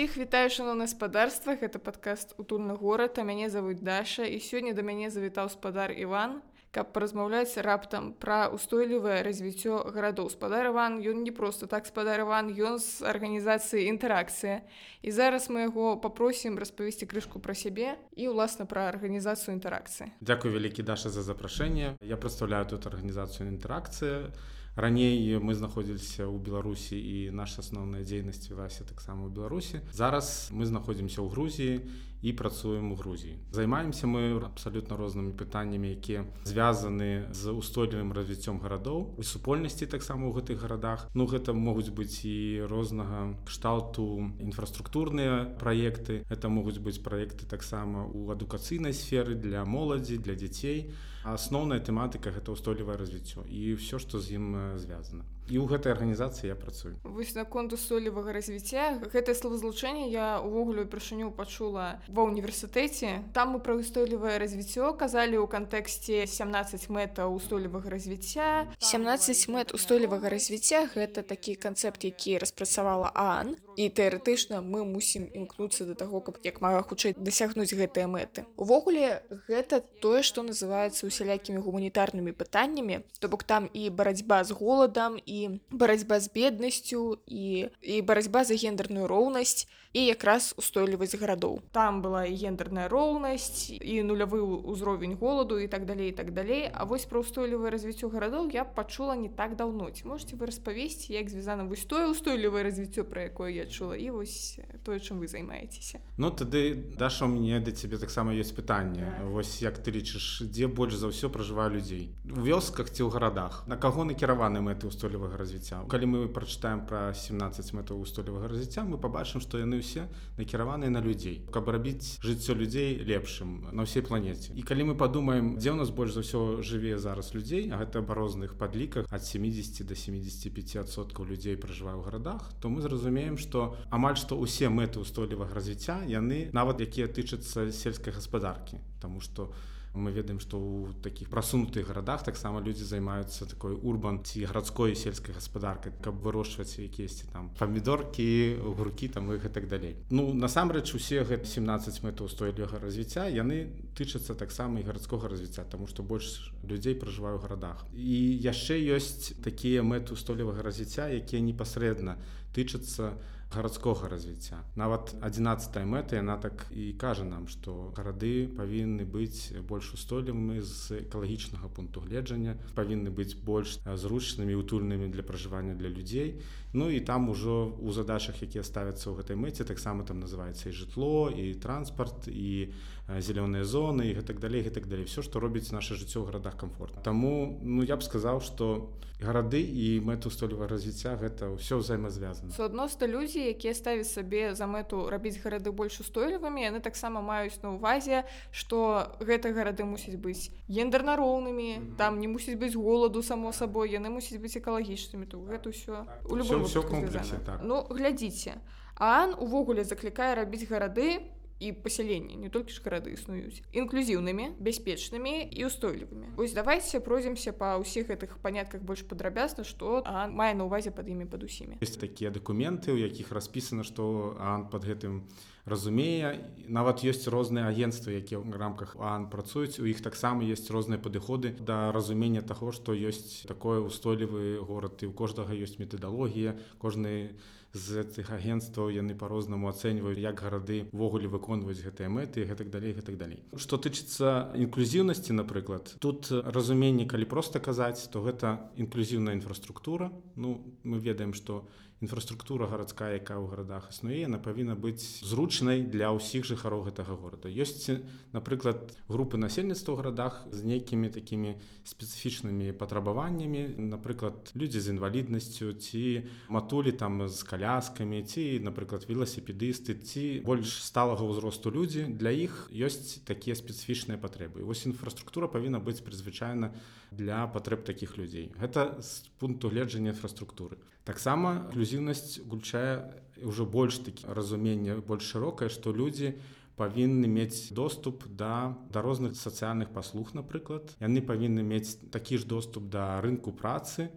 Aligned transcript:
Усіх 0.00 0.16
вітаю 0.16 0.48
шаноўна 0.48 0.88
гаспадарствах 0.88 1.60
это 1.60 1.76
падкаст 1.76 2.32
утульны 2.40 2.72
горад 2.72 3.20
а 3.20 3.22
мяне 3.22 3.52
завуць 3.52 3.84
Даша. 3.84 4.24
І 4.24 4.40
сёння 4.40 4.72
да 4.72 4.80
мяне 4.80 5.12
завітаў 5.12 5.52
спадар 5.52 5.92
Іван. 5.92 6.40
Каб 6.72 6.88
паразмаўляць 6.96 7.60
раптам 7.60 8.16
пра 8.16 8.48
устойлівае 8.48 9.20
развіццё 9.20 9.92
гарадоў. 9.92 10.32
Спадар 10.32 10.72
Іван 10.72 11.04
ён 11.04 11.20
не 11.20 11.36
просто 11.36 11.68
так 11.68 11.84
спадар 11.84 12.24
Іван 12.24 12.48
ён 12.48 12.80
з 12.80 13.04
арганізацыі 13.04 13.92
інтэракцыя 13.92 14.64
і 15.04 15.10
зараз 15.12 15.52
мы 15.52 15.68
яго 15.68 16.00
папросім 16.00 16.56
распавесці 16.56 17.04
крышку 17.04 17.36
пра 17.36 17.52
сябе 17.52 18.00
і 18.16 18.32
ўласна 18.32 18.64
пра 18.64 18.88
арганізацыю 18.88 19.52
інтэракцыі. 19.60 20.16
Дякую 20.24 20.56
вялікі 20.56 20.80
Даша 20.80 21.12
за 21.12 21.20
запрашэнне. 21.20 22.00
Я 22.00 22.16
прадстаўляю 22.16 22.64
тут 22.64 22.88
арганізацыю 22.88 23.52
інтэракцыя 23.52 24.32
раней 24.80 25.38
мы 25.38 25.54
знаходзіліся 25.54 26.24
ў 26.24 26.36
беларусі 26.40 26.96
і 26.96 27.30
наша 27.30 27.60
асноўная 27.60 28.02
дзейнасць 28.02 28.48
вялася 28.50 28.84
таксама 28.88 29.28
ў 29.28 29.30
беларусі 29.30 29.84
зараз 29.92 30.50
мы 30.50 30.64
знаходзімся 30.66 31.20
ў 31.20 31.28
грузіі 31.28 31.74
і 32.22 32.32
працуем 32.32 32.92
у 32.92 32.94
грузіі. 32.94 33.38
Займаемся 33.52 34.06
мы 34.06 34.36
абсалютна 34.44 34.96
рознымі 34.96 35.32
пытаннямі 35.32 35.96
якія 35.96 36.24
звязаны 36.44 37.32
з 37.32 37.52
устойлівым 37.52 38.12
развіццём 38.12 38.60
гарадоў 38.60 39.16
і 39.18 39.22
супольнасці 39.24 39.86
таксама 39.86 40.28
ў 40.28 40.36
гэтых 40.36 40.60
гарадах. 40.60 41.08
Ну 41.14 41.26
гэта 41.26 41.52
могуць 41.56 41.88
быць 41.88 42.24
і 42.24 42.66
рознага 42.68 43.36
кшталту 43.48 44.32
інфраструктурныя 44.38 45.56
праекты 45.56 46.24
это 46.28 46.48
могуць 46.48 46.78
быць 46.78 47.00
праекты 47.00 47.48
таксама 47.48 48.04
ў 48.04 48.36
адукацыйнай 48.36 48.92
сферы 48.92 49.34
для 49.34 49.64
моладзі 49.64 50.20
для 50.20 50.34
дзяцей. 50.36 50.92
Асноўная 51.24 51.80
тэматыка 51.80 52.32
гэта 52.32 52.52
ўстойлівае 52.52 52.96
развіццё 52.96 53.44
і 53.48 53.76
ўсё 53.76 54.00
што 54.00 54.20
з 54.20 54.40
ім 54.40 54.76
звязана 54.76 55.24
і 55.50 55.58
ў 55.58 55.66
гэтай 55.66 55.92
арганізацыі 55.92 56.54
я 56.54 56.56
працую. 56.56 56.94
Вось 57.02 57.34
наконт 57.34 57.74
устойлівага 57.74 58.30
развіцця. 58.32 59.02
Гэтае 59.02 59.34
словазлучэнне 59.34 60.06
я 60.14 60.38
увогуле 60.38 60.86
упершыню 60.86 61.34
пачула 61.34 61.98
ва 62.06 62.22
універсітэце 62.22 63.34
там 63.34 63.58
мы 63.58 63.58
пра 63.58 63.74
устойлівае 63.74 64.38
развіццё 64.38 64.94
казалі 64.94 65.42
ў 65.42 65.50
кантэксце 65.50 66.22
17 66.30 66.86
мэта 66.88 67.26
устойлівага 67.26 67.90
развіцця. 67.90 68.70
17 68.78 69.50
мэт 69.50 69.74
устойлівага 69.74 70.30
развіцця 70.30 70.86
гэта 70.94 71.26
такі 71.26 71.58
канцэпт 71.58 72.06
які 72.06 72.38
распрацавала 72.38 73.10
ан 73.14 73.58
і 73.74 73.90
тэарэтычна 73.90 74.62
мы 74.62 74.86
мусім 74.86 75.26
імкнуцца 75.34 75.84
да 75.90 75.98
таго 75.98 76.22
каб 76.22 76.38
як 76.46 76.62
мага 76.62 76.86
хутчэй 76.86 77.18
дасягнуць 77.18 77.74
гэтыя 77.74 78.06
мэты. 78.06 78.46
Увогуле 78.54 79.26
гэта 79.50 79.82
тое 79.98 80.22
што 80.22 80.46
называецца 80.46 81.10
усялякімі 81.10 81.58
гуманітарнымі 81.58 82.30
пытаннямі. 82.30 83.02
То 83.18 83.28
бок 83.28 83.42
там 83.42 83.66
і 83.74 83.90
барацьба 83.90 84.44
з 84.44 84.54
голадам 84.54 85.18
і 85.18 85.39
барацьба 85.70 86.20
з 86.20 86.30
беднасцю 86.34 87.18
і 87.26 87.68
і 87.82 88.02
барацьба 88.02 88.44
за 88.44 88.54
гендерную 88.54 89.06
роўнасць 89.06 89.66
і 89.92 90.06
якраз 90.06 90.54
устойлівасць 90.56 91.18
гарадоў. 91.18 91.60
Там 91.74 91.98
была 92.02 92.22
і 92.30 92.34
гендерная 92.38 92.86
роўнасць 92.86 93.74
і 93.74 94.02
нулявы 94.06 94.38
ўзровень 94.38 95.18
голаду 95.18 95.58
і 95.58 95.66
так 95.66 95.86
далей 95.86 96.10
і 96.10 96.14
так 96.14 96.30
далей. 96.30 96.70
А 96.70 96.84
вось 96.86 97.10
пра 97.10 97.20
устойлівае 97.20 97.74
развіццё 97.74 98.06
гарадоў 98.06 98.54
я 98.54 98.64
пачула 98.64 99.16
не 99.18 99.28
так 99.28 99.56
даўно. 99.56 99.90
Ці 99.90 100.06
можете 100.06 100.36
вы 100.36 100.46
распавесці 100.46 101.12
як 101.12 101.28
звязана 101.28 101.66
вось 101.66 101.84
тое 101.84 102.06
устойлівае 102.06 102.62
развіццё 102.62 103.02
пра 103.02 103.26
якое 103.26 103.50
я 103.50 103.66
чула 103.66 103.98
і 103.98 104.10
вось 104.10 104.62
тое 104.86 105.02
чым 105.02 105.18
вы 105.18 105.26
займаецеся? 105.26 105.98
Ну 106.16 106.30
тады 106.30 106.94
даша 106.94 107.26
мне 107.26 107.58
да 107.58 107.74
цябе 107.74 107.98
таксама 107.98 108.30
ёсць 108.30 108.54
пытанне. 108.54 109.10
Вось 109.26 109.58
як 109.62 109.82
ты 109.82 109.90
лічыш 109.90 110.46
дзе 110.46 110.70
больш 110.70 110.94
за 110.94 111.10
ўсё 111.10 111.34
пражываю 111.34 111.74
людзей? 111.74 112.14
У 112.30 112.46
вёсках 112.46 112.94
ці 112.94 113.02
ў 113.02 113.10
гарадах? 113.10 113.66
На 113.66 113.74
каго 113.74 114.06
накіраваны 114.06 114.62
мэты 114.62 114.86
устойлівага 114.86 115.34
развіцця? 115.34 115.82
Калі 115.90 116.06
мы 116.06 116.18
прачытаем 116.30 116.86
пра 116.86 117.10
17 117.10 117.74
мэтаў 117.74 117.98
устойлівага 117.98 118.46
развіцця 118.46 118.86
мы 118.86 118.94
пабачым 118.94 119.42
што 119.42 119.58
яны 119.58 119.79
ўсе 119.80 120.06
накіраваныя 120.36 120.92
на 120.92 121.00
людзей 121.00 121.42
каб 121.50 121.68
рабіць 121.72 122.20
жыццё 122.20 122.54
людзей 122.54 123.00
лепшым 123.00 123.72
на 123.72 123.88
ўсей 123.88 124.04
планеце 124.04 124.52
і 124.54 124.62
калі 124.62 124.92
мы 124.92 124.94
падумаем 124.94 125.56
дзе 125.56 125.72
ў 125.72 125.80
нас 125.80 125.90
больш 125.90 126.14
за 126.14 126.22
ўсё 126.22 126.60
жыве 126.60 127.00
зараз 127.00 127.32
людзей 127.34 127.66
гэта 127.72 128.04
па 128.04 128.14
розных 128.14 128.54
падліках 128.60 129.08
ад 129.08 129.24
70 129.24 129.88
до 129.88 129.96
75соткаў 129.96 131.24
людзей 131.24 131.56
пражывае 131.56 131.96
ў 131.96 132.04
гарадах 132.04 132.52
то 132.60 132.68
мы 132.68 132.84
зразумеем 132.84 133.40
што 133.40 133.76
амаль 133.90 134.20
што 134.20 134.36
ўсе 134.36 134.68
мэты 134.68 135.00
устойлівага 135.00 135.56
развіцця 135.56 136.04
яны 136.04 136.52
нават 136.52 136.84
якія 136.84 137.08
тычацца 137.08 137.70
сельскай 137.72 138.12
гаспадаркі. 138.12 138.80
Таму 139.00 139.20
што 139.20 139.50
у 139.50 139.79
мы 139.94 140.12
ведаем 140.12 140.38
што 140.38 140.58
ў 140.58 140.94
такіх 141.02 141.30
прасунутых 141.30 141.88
гарадах 141.88 142.22
таксама 142.22 142.62
людзі 142.62 142.86
займаюцца 142.86 143.46
такой 143.50 143.74
урбан 143.74 144.22
ці 144.22 144.46
гарадской 144.46 144.94
сельскай 144.94 145.34
гаспадаркай 145.34 145.92
каб 145.98 146.22
вырошчваць 146.22 146.78
якісьці 146.78 147.26
там 147.32 147.50
памідоркі 147.58 148.60
гуркі 148.62 149.08
там 149.08 149.32
іх 149.34 149.44
і 149.44 149.50
так 149.50 149.66
далей. 149.68 149.96
Ну 150.10 150.30
насамрэч 150.34 150.94
усе 150.94 151.26
гэта 151.26 151.46
17 151.46 152.06
мэтаў 152.06 152.30
устойлівага 152.30 152.78
развіцця 152.78 153.26
яны 153.26 153.74
тычацца 153.98 154.38
таксама 154.38 154.78
і 154.78 154.86
гарадскога 154.86 155.26
развіцця 155.26 155.66
тому 155.66 155.90
што 155.90 156.06
больш 156.06 156.54
людзей 156.62 156.94
пражываю 156.94 157.38
у 157.38 157.42
гарадах. 157.42 157.82
І 157.90 158.38
яшчэ 158.46 158.78
ёсць 158.94 159.34
такія 159.42 159.82
мэты 159.82 160.14
устойлівага 160.14 160.62
развіцця 160.62 161.10
якія 161.10 161.42
непасрэдна 161.42 162.14
тычацца 162.54 163.18
у 163.18 163.39
гарадскога 163.50 164.08
развіцця 164.08 164.62
нават 164.76 165.14
11 165.20 165.82
мэта 165.84 166.20
яна 166.20 166.36
так 166.38 166.66
і 166.70 166.92
кажа 166.94 167.26
нам 167.26 167.48
што 167.50 167.90
гарады 167.96 168.46
павінны 168.56 169.02
быць 169.04 169.50
больш 169.66 169.92
устойлівымі 169.98 170.62
з 170.62 171.02
экалагічнага 171.02 171.68
пункту 171.68 172.04
гледжання 172.06 172.54
павінны 172.78 173.10
быць 173.10 173.34
больш 173.34 173.78
зручнымі 173.84 174.54
утульнымі 174.54 175.10
для 175.10 175.26
пражывання 175.26 175.74
для 175.74 175.88
людзей 175.90 176.40
Ну 176.72 176.90
і 176.90 177.00
там 177.00 177.28
ужо 177.28 177.74
у 177.82 177.90
задачах 177.90 178.42
якія 178.46 178.62
ставяцца 178.62 179.10
ў 179.10 179.18
гэтай 179.18 179.34
мэце 179.34 179.66
таксама 179.66 180.06
там 180.06 180.22
называецца 180.22 180.70
і 180.70 180.76
жытло 180.78 181.26
і 181.26 181.58
транспарт 181.58 182.30
і 182.30 182.70
зялёныя 183.10 183.66
зоны 183.66 184.06
і 184.06 184.14
гэтак 184.14 184.38
далей 184.38 184.62
гэтак 184.62 184.86
далей 184.86 185.10
все 185.10 185.26
што 185.26 185.42
робіць 185.42 185.74
наше 185.74 185.98
жыццё 185.98 186.22
ў 186.22 186.30
гарадах 186.30 186.54
комфорт 186.54 187.02
Таму 187.02 187.58
ну 187.58 187.82
я 187.82 187.98
б 187.98 188.06
сказаў 188.06 188.38
што 188.38 188.94
гарады 189.20 189.60
і 189.60 190.00
мэту 190.00 190.30
столевага 190.32 190.70
развіцця 190.72 191.18
гэта 191.20 191.52
ўсё 191.52 191.82
ўзаемазвязана 191.82 192.54
суадносна 192.56 193.10
людзі 193.10 193.39
якія 193.48 193.74
ставяць 193.74 194.12
сабе 194.12 194.54
за 194.54 194.66
мэту 194.66 195.08
рабіць 195.10 195.40
гарады 195.40 195.72
больш 195.72 196.00
устойлівымі 196.00 196.62
яны 196.62 196.80
таксама 196.80 197.20
маюць 197.24 197.56
на 197.62 197.72
ўвазе 197.76 198.24
што 198.52 199.08
гэта 199.20 199.52
гарады 199.56 199.84
мусіць 199.88 200.20
быць 200.20 200.52
гендерна 200.68 201.16
роўнымі 201.16 201.68
mm 201.72 201.80
-hmm. 201.80 201.96
там 201.96 202.20
не 202.20 202.28
мусіць 202.28 202.58
быць 202.58 202.76
голаду 202.76 203.22
само 203.22 203.52
сабой 203.52 203.90
яны 203.90 204.10
мусіць 204.10 204.40
быць 204.40 204.56
экалагічнымі 204.60 205.26
то 205.26 205.38
гэта 205.38 205.70
ўсё 205.70 206.04
у 206.28 206.36
любом 206.36 206.62
ўсё 206.62 206.82
комплексе 206.82 207.40
так. 207.46 207.60
ну 207.62 207.86
глядзіце 207.90 208.60
ан 208.96 209.34
увогуле 209.38 209.84
заклікае 209.84 210.34
рабіць 210.34 210.68
гарады 210.68 211.20
і 211.60 211.72
пасяленні 211.72 212.36
не 212.40 212.48
толькі 212.48 212.72
ж 212.72 212.80
гарады 212.84 213.12
існуюць 213.12 213.60
інклюзіўнымі 213.76 214.56
бяспечнымі 214.58 215.34
і 215.52 215.68
устойлівымі 215.68 216.32
ось 216.40 216.56
давайте 216.56 217.04
пройдземся 217.04 217.52
па 217.52 217.76
ўсіх 217.76 218.08
гэтых 218.08 218.40
панятках 218.40 218.80
больш 218.80 219.04
падрабязна 219.04 219.64
што 219.68 220.00
мае 220.32 220.56
на 220.56 220.64
увазе 220.64 220.90
пад 220.90 221.12
імі 221.12 221.28
пад 221.28 221.44
усімі 221.44 221.78
есть 221.84 222.00
такія 222.00 222.32
дакументы 222.32 222.96
у 222.96 222.98
якіх 222.98 223.30
распісана 223.36 223.84
што 223.84 224.36
ан 224.40 224.66
под 224.72 224.88
гэтым 224.88 225.28
разумее. 225.70 226.40
Нават 226.66 227.04
ёсць 227.04 227.28
розныя 227.28 227.68
агенцтвы 227.68 228.18
якія 228.18 228.40
ў 228.40 228.56
рамках 228.56 228.96
ан 228.96 229.28
працуюць. 229.30 229.78
У 229.78 229.86
іх 229.86 230.00
таксама 230.02 230.44
есть 230.44 230.70
розныя 230.70 230.98
падыходы 230.98 231.54
да 231.60 231.92
разумення 231.92 232.42
таго 232.42 232.72
што 232.72 232.96
ёсць 232.96 233.46
такое 233.46 233.80
устойлівы 233.80 234.58
горад 234.60 235.00
і 235.04 235.10
у 235.10 235.12
кожнага 235.12 235.52
ёсць 235.54 235.78
метадалогія 235.78 236.56
кожны 236.78 237.36
у 237.36 237.59
з 237.72 238.02
цих 238.04 238.30
агентстваў 238.34 238.90
яны 238.90 239.14
по-рознаму 239.14 239.70
ацэньваюць 239.70 240.18
як 240.18 240.42
гарады 240.42 240.90
ввогуле 240.92 241.30
выконваюць 241.30 241.78
гэтыя 241.78 242.10
мэты 242.10 242.44
гэтак 242.44 242.70
далей 242.70 242.92
гэтак 242.92 243.16
далей. 243.16 243.44
Что 243.54 243.78
тычыцца 243.78 244.50
інклюзіўнасці 244.58 245.38
напрыклад 245.38 245.94
тут 246.02 246.30
разуменне 246.30 247.06
калі 247.06 247.30
просто 247.30 247.60
казаць 247.60 248.10
то 248.10 248.22
гэта 248.26 248.70
інклюзіўная 248.76 249.34
інфраструктура. 249.38 250.10
Ну 250.34 250.58
мы 250.82 250.98
ведаем 250.98 251.34
что 251.34 251.68
інфраструктура 252.00 252.66
гарадская 252.66 253.20
якая 253.20 253.36
ў 253.36 253.46
гарадах 253.52 253.92
існуе 253.92 254.24
яна 254.24 254.40
павінна 254.40 254.72
быць 254.72 255.20
зручнай 255.20 255.84
для 255.84 256.08
ўсіх 256.16 256.48
жыхароў 256.48 256.88
гэтага 256.88 257.12
горада. 257.12 257.52
Ёсць 257.52 258.00
напрыклад 258.32 258.96
групы 259.06 259.36
насельніцтва 259.36 259.94
ў 259.94 259.96
гарадах 260.00 260.40
з 260.48 260.64
нейкімі 260.64 261.12
такімі 261.12 261.60
спецыфічнымі 261.84 262.72
патрабаваннямі. 262.72 263.76
Напрыклад 263.92 264.48
людзі 264.56 264.80
з 264.80 264.96
інваліднасцю 264.96 265.76
ці 265.76 266.24
матулі 266.48 266.96
там 266.96 267.28
з 267.28 267.36
каляскамі 267.60 268.24
ці 268.24 268.64
напрыклад 268.64 269.04
веласіпедысты 269.04 269.92
ці 270.00 270.40
больш 270.48 270.80
сталага 270.80 271.28
ўзросту 271.28 271.68
людзі 271.68 272.08
для 272.08 272.32
іх 272.32 272.72
ёсць 272.72 273.20
такія 273.28 273.52
спецыфічныя 273.52 274.16
патрэбы. 274.16 274.64
Вось 274.64 274.88
інфраструктура 274.88 275.44
павінна 275.44 275.76
быць 275.76 276.00
прызвычайна 276.00 276.72
для 277.12 277.44
патрэб 277.52 277.84
такіх 277.84 278.16
людзей. 278.16 278.48
Гэта 278.56 279.04
з 279.04 279.28
пункту 279.36 279.68
гледжання 279.68 280.16
інфраструктуры. 280.16 280.80
Таксама 281.04 281.68
інклюзіўнасць 281.68 282.40
гульчае 282.48 283.12
ўжо 283.44 283.68
больш 283.68 284.00
такі 284.08 284.24
разуменне 284.32 284.96
больш 285.04 285.28
шырокае 285.28 285.68
што 285.68 285.92
людзі 285.92 286.40
павінны 286.80 287.28
мець 287.28 287.68
доступ 287.76 288.24
да 288.24 288.72
да 288.88 289.04
розных 289.04 289.36
сацыяльных 289.36 289.92
паслуг 289.92 290.32
напрыклад. 290.32 290.96
Яны 290.96 291.20
павінны 291.20 291.60
мець 291.60 292.00
такі 292.08 292.40
ж 292.40 292.48
доступ 292.48 292.88
да 292.88 293.20
рынку 293.20 293.52
працы 293.52 294.08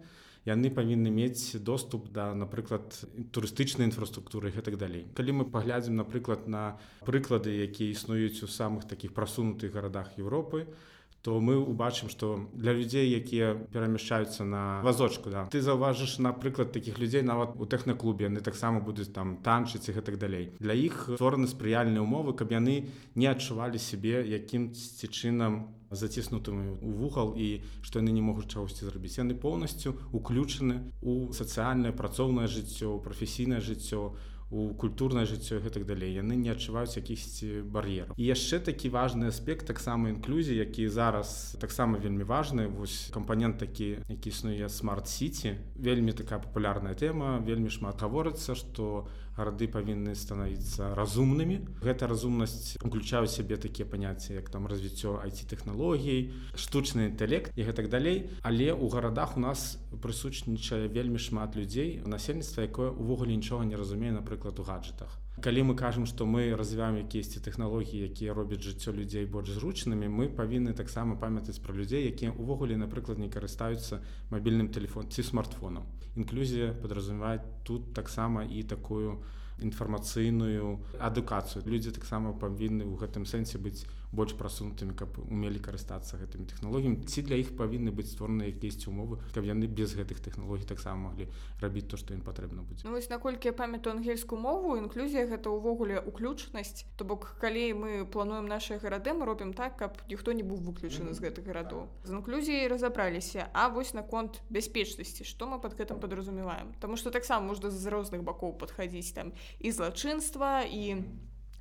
яны 0.44 0.70
павінны 0.70 1.10
мець 1.10 1.56
доступ 1.56 2.08
да 2.12 2.32
напрыклад 2.34 3.04
турыстычнай 3.32 3.88
інфраструктуры 3.88 4.52
і 4.52 4.64
так 4.64 4.76
далей 4.76 5.06
калі 5.14 5.40
мы 5.40 5.44
паглядзім 5.44 5.96
напрыклад 5.96 6.48
на 6.48 6.78
прыклады 7.04 7.54
якія 7.64 7.90
існуюць 7.92 8.44
у 8.44 8.48
самых 8.48 8.84
такіх 8.88 9.14
прасунутых 9.14 9.72
гарадах 9.72 10.18
Еўропы 10.18 10.68
то 10.68 10.93
то 11.24 11.40
мы 11.40 11.56
убачым 11.56 12.08
что 12.12 12.46
для 12.52 12.76
людзей 12.76 13.08
якія 13.08 13.54
перамяшчаюцца 13.72 14.44
на 14.44 14.80
вазочку 14.84 15.30
да 15.30 15.48
ты 15.48 15.64
заўважыш 15.64 16.18
напрыклад 16.18 16.72
таких 16.72 16.98
людзей 16.98 17.22
нават 17.22 17.56
у 17.56 17.64
тэхнаклубе 17.64 18.28
яны 18.28 18.44
таксама 18.44 18.80
будуць 18.84 19.08
там 19.08 19.38
танчыць 19.40 19.88
і 19.88 19.96
гэтак 19.96 20.18
далей. 20.18 20.52
Для 20.60 20.76
іх 20.76 21.08
створаны 21.16 21.48
спрыяльныя 21.48 22.04
умовы 22.04 22.36
каб 22.36 22.52
яны 22.52 22.90
не 23.14 23.26
адчувалі 23.30 23.80
сябе 23.80 24.20
якімсьці 24.20 25.08
чынам 25.08 25.72
заціснутымі 25.94 26.76
у 26.82 26.92
вугал 26.98 27.34
і 27.38 27.62
што 27.80 28.02
яны 28.02 28.12
не 28.12 28.20
могуць 28.20 28.50
чагосьці 28.50 28.84
зрабіць. 28.84 29.18
Яны 29.18 29.38
поўнасцю 29.38 29.96
уключаны 30.12 30.92
у 31.00 31.32
сацыяльнае 31.32 31.94
працоўнае 31.96 32.50
жыццё 32.50 32.98
прафесійнае 32.98 33.60
жыццё 33.64 34.12
у 34.12 34.33
у 34.54 34.74
культурнае 34.78 35.26
жыццё 35.26 35.58
гэтак 35.58 35.82
далей. 35.86 36.14
Яны 36.14 36.38
не 36.38 36.54
адчуваюць 36.54 36.94
якісьці 36.94 37.66
бар'ераў. 37.66 38.14
І 38.14 38.22
яшчэ 38.30 38.62
такі 38.62 38.88
важны 38.94 39.26
аспект 39.34 39.66
таксама 39.66 40.14
інклюзіі 40.14 40.62
які 40.62 40.88
зараз 40.88 41.58
таксама 41.58 41.98
вельмі 41.98 42.22
важны. 42.22 42.70
Вось 42.70 43.10
кампанент 43.10 43.58
такі 43.58 43.98
які 44.08 44.30
існуе 44.30 44.68
смарт-сіці 44.68 45.58
вельмі 45.74 46.14
такая 46.14 46.38
папулярная 46.38 46.94
тэма 46.94 47.42
вельмі 47.42 47.70
шмат 47.70 47.98
гаворыцца 47.98 48.54
што 48.54 49.10
гарады 49.36 49.66
павінны 49.68 50.14
станавіцца 50.14 50.94
разумнымі. 50.94 51.60
Гэта 51.82 52.06
разумнасць 52.06 52.76
уключаю 52.84 53.26
сябе 53.26 53.56
такія 53.56 53.88
паняцці 53.88 54.34
як 54.34 54.50
там 54.50 54.66
развіццё 54.70 55.18
айці-тэхналогій 55.24 56.30
штучны 56.54 57.10
інтэлект 57.10 57.52
і 57.56 57.62
гэтак 57.66 57.88
далей. 57.88 58.30
Але 58.42 58.72
у 58.72 58.88
гарадах 58.88 59.36
у 59.36 59.40
нас 59.40 59.78
прысутнічае 59.90 60.86
вельмі 60.88 61.18
шмат 61.18 61.56
людзей 61.56 62.02
насельніцтва 62.06 62.68
якое 62.68 62.90
увогуле 62.90 63.36
нічога 63.36 63.64
не 63.64 63.76
разумее 63.76 64.12
напрыклад 64.12 64.60
у 64.60 64.64
гаджетах 64.64 65.23
калі 65.42 65.62
мы 65.66 65.74
кажам 65.74 66.06
што 66.06 66.26
мы 66.26 66.54
развіваем 66.54 66.96
якісьці 67.02 67.42
тэхналогіі 67.42 68.06
якія 68.06 68.34
робяць 68.34 68.62
жыццё 68.62 68.94
людзей 68.94 69.26
больш 69.26 69.50
зручнымі 69.58 70.06
мы 70.06 70.28
павінны 70.30 70.74
таксама 70.78 71.16
памятаць 71.18 71.58
пра 71.58 71.74
людзей 71.74 72.06
якія 72.06 72.30
увогуле 72.38 72.76
напрыклад 72.78 73.18
не 73.18 73.28
карыстаюцца 73.28 73.98
мабільным 74.30 74.68
телефон 74.68 75.10
ці 75.10 75.22
смартфонам. 75.22 75.86
Інклюзія 76.16 76.72
подразумевает 76.72 77.42
тут 77.64 77.94
таксама 77.94 78.44
і 78.44 78.62
такую 78.62 79.24
інфармацыйную 79.58 80.78
адукацыю. 80.98 81.66
Людзі 81.66 81.90
таксама 81.90 82.32
павінны 82.34 82.86
ў 82.86 82.94
гэтым 82.98 83.26
сэнсе 83.26 83.58
быць 83.58 83.86
больш 84.14 84.34
прасунутымі 84.38 84.94
каб 84.94 85.18
умелі 85.18 85.58
карыстацца 85.58 86.18
гэтымі 86.20 86.46
тэхналогіямі. 86.54 87.04
Ці 87.04 87.26
для 87.26 87.36
іх 87.42 87.52
павінны 87.58 87.90
быць 87.90 88.14
створаны 88.14 88.48
якісь 88.50 88.86
умовы 88.86 89.18
каб 89.34 89.44
яны 89.44 89.66
без 89.66 89.94
гэтых 89.98 90.22
тэхналогій 90.22 90.64
таксама 90.64 91.10
маглі 91.10 91.28
рабіць 91.60 91.88
то 91.90 91.98
што 91.98 92.14
ім 92.14 92.22
патрэбна 92.22 92.62
будзе? 92.62 92.86
Ну, 92.86 92.94
вось 92.94 93.10
наколькі 93.10 93.50
я 93.50 93.52
памятаю 93.52 93.96
ангельскую 93.96 94.40
мову 94.40 94.76
інклюзія 94.78 95.26
гэта 95.26 95.50
ўвогуле 95.50 95.98
уключнасць. 95.98 96.86
То 96.96 97.04
бок 97.04 97.34
калі 97.42 97.64
мы 97.74 97.90
плануем 98.06 98.46
наши 98.46 98.78
гарады 98.78 99.12
мы 99.12 99.26
робім 99.26 99.52
так 99.52 99.76
каб 99.78 99.98
ніхто 100.08 100.32
не 100.32 100.46
быў 100.46 100.62
выключаны 100.62 101.12
з 101.12 101.20
гэтых 101.20 101.44
гарадоў. 101.44 101.90
З 102.04 102.10
інклюзіяй 102.18 102.68
разабраліся. 102.70 103.50
А 103.52 103.68
вось 103.68 103.94
наконт 103.94 104.40
бяспечнасці 104.50 105.24
што 105.24 105.50
мы 105.50 105.60
под 105.60 105.74
гэтым 105.74 106.00
подразумеваем 106.00 106.74
Таму 106.80 106.96
что 106.96 107.10
таксама 107.10 107.46
можна 107.46 107.70
з 107.70 107.86
розных 107.86 108.22
бакоў 108.22 108.56
падхадзіць 108.58 109.12
там 109.14 109.32
і 109.60 109.70
злачынства 109.70 110.62
і 110.62 111.02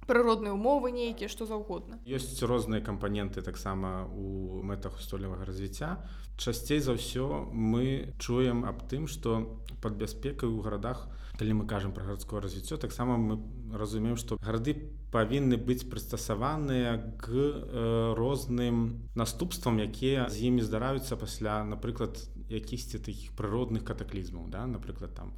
прыродныя 0.07 0.53
умовы 0.53 0.91
нейкія 0.91 1.29
што 1.29 1.45
заўгодна. 1.45 2.00
Ёсць 2.05 2.41
розныя 2.44 2.81
кампаненты 2.81 3.41
таксама 3.41 4.05
у 4.07 4.61
мэтах 4.63 5.00
устойлівага 5.00 5.45
развіцця. 5.45 6.03
Часцей 6.38 6.79
за 6.79 6.97
ўсё 6.97 7.50
мы 7.51 8.13
чуем 8.19 8.65
аб 8.65 8.85
тым 8.89 9.07
што 9.07 9.61
под 9.81 10.00
бяспекай 10.00 10.50
у 10.50 10.61
гарадах 10.61 11.07
калі 11.38 11.61
мы 11.61 11.65
кажам 11.65 11.94
пра 11.94 12.05
гарадское 12.05 12.41
развіццё 12.41 12.77
таксама 12.77 13.17
мы 13.17 13.41
разумеем 13.73 14.17
што 14.17 14.38
гарады 14.38 14.94
павінны 15.13 15.57
быць 15.57 15.85
прыстасаваныя 15.89 17.17
к 17.17 17.29
э, 17.29 18.13
розным 18.17 19.09
наступствам 19.15 19.81
якія 19.81 20.29
з 20.29 20.50
імі 20.50 20.61
здараюцца 20.61 21.17
пасля 21.17 21.63
напрыклад 21.65 22.17
якісьці 22.50 23.01
такіх 23.01 23.33
прыродных 23.33 23.83
катаклізмаў 23.83 24.50
да? 24.50 24.65
Напрыклад 24.67 25.13
там 25.17 25.33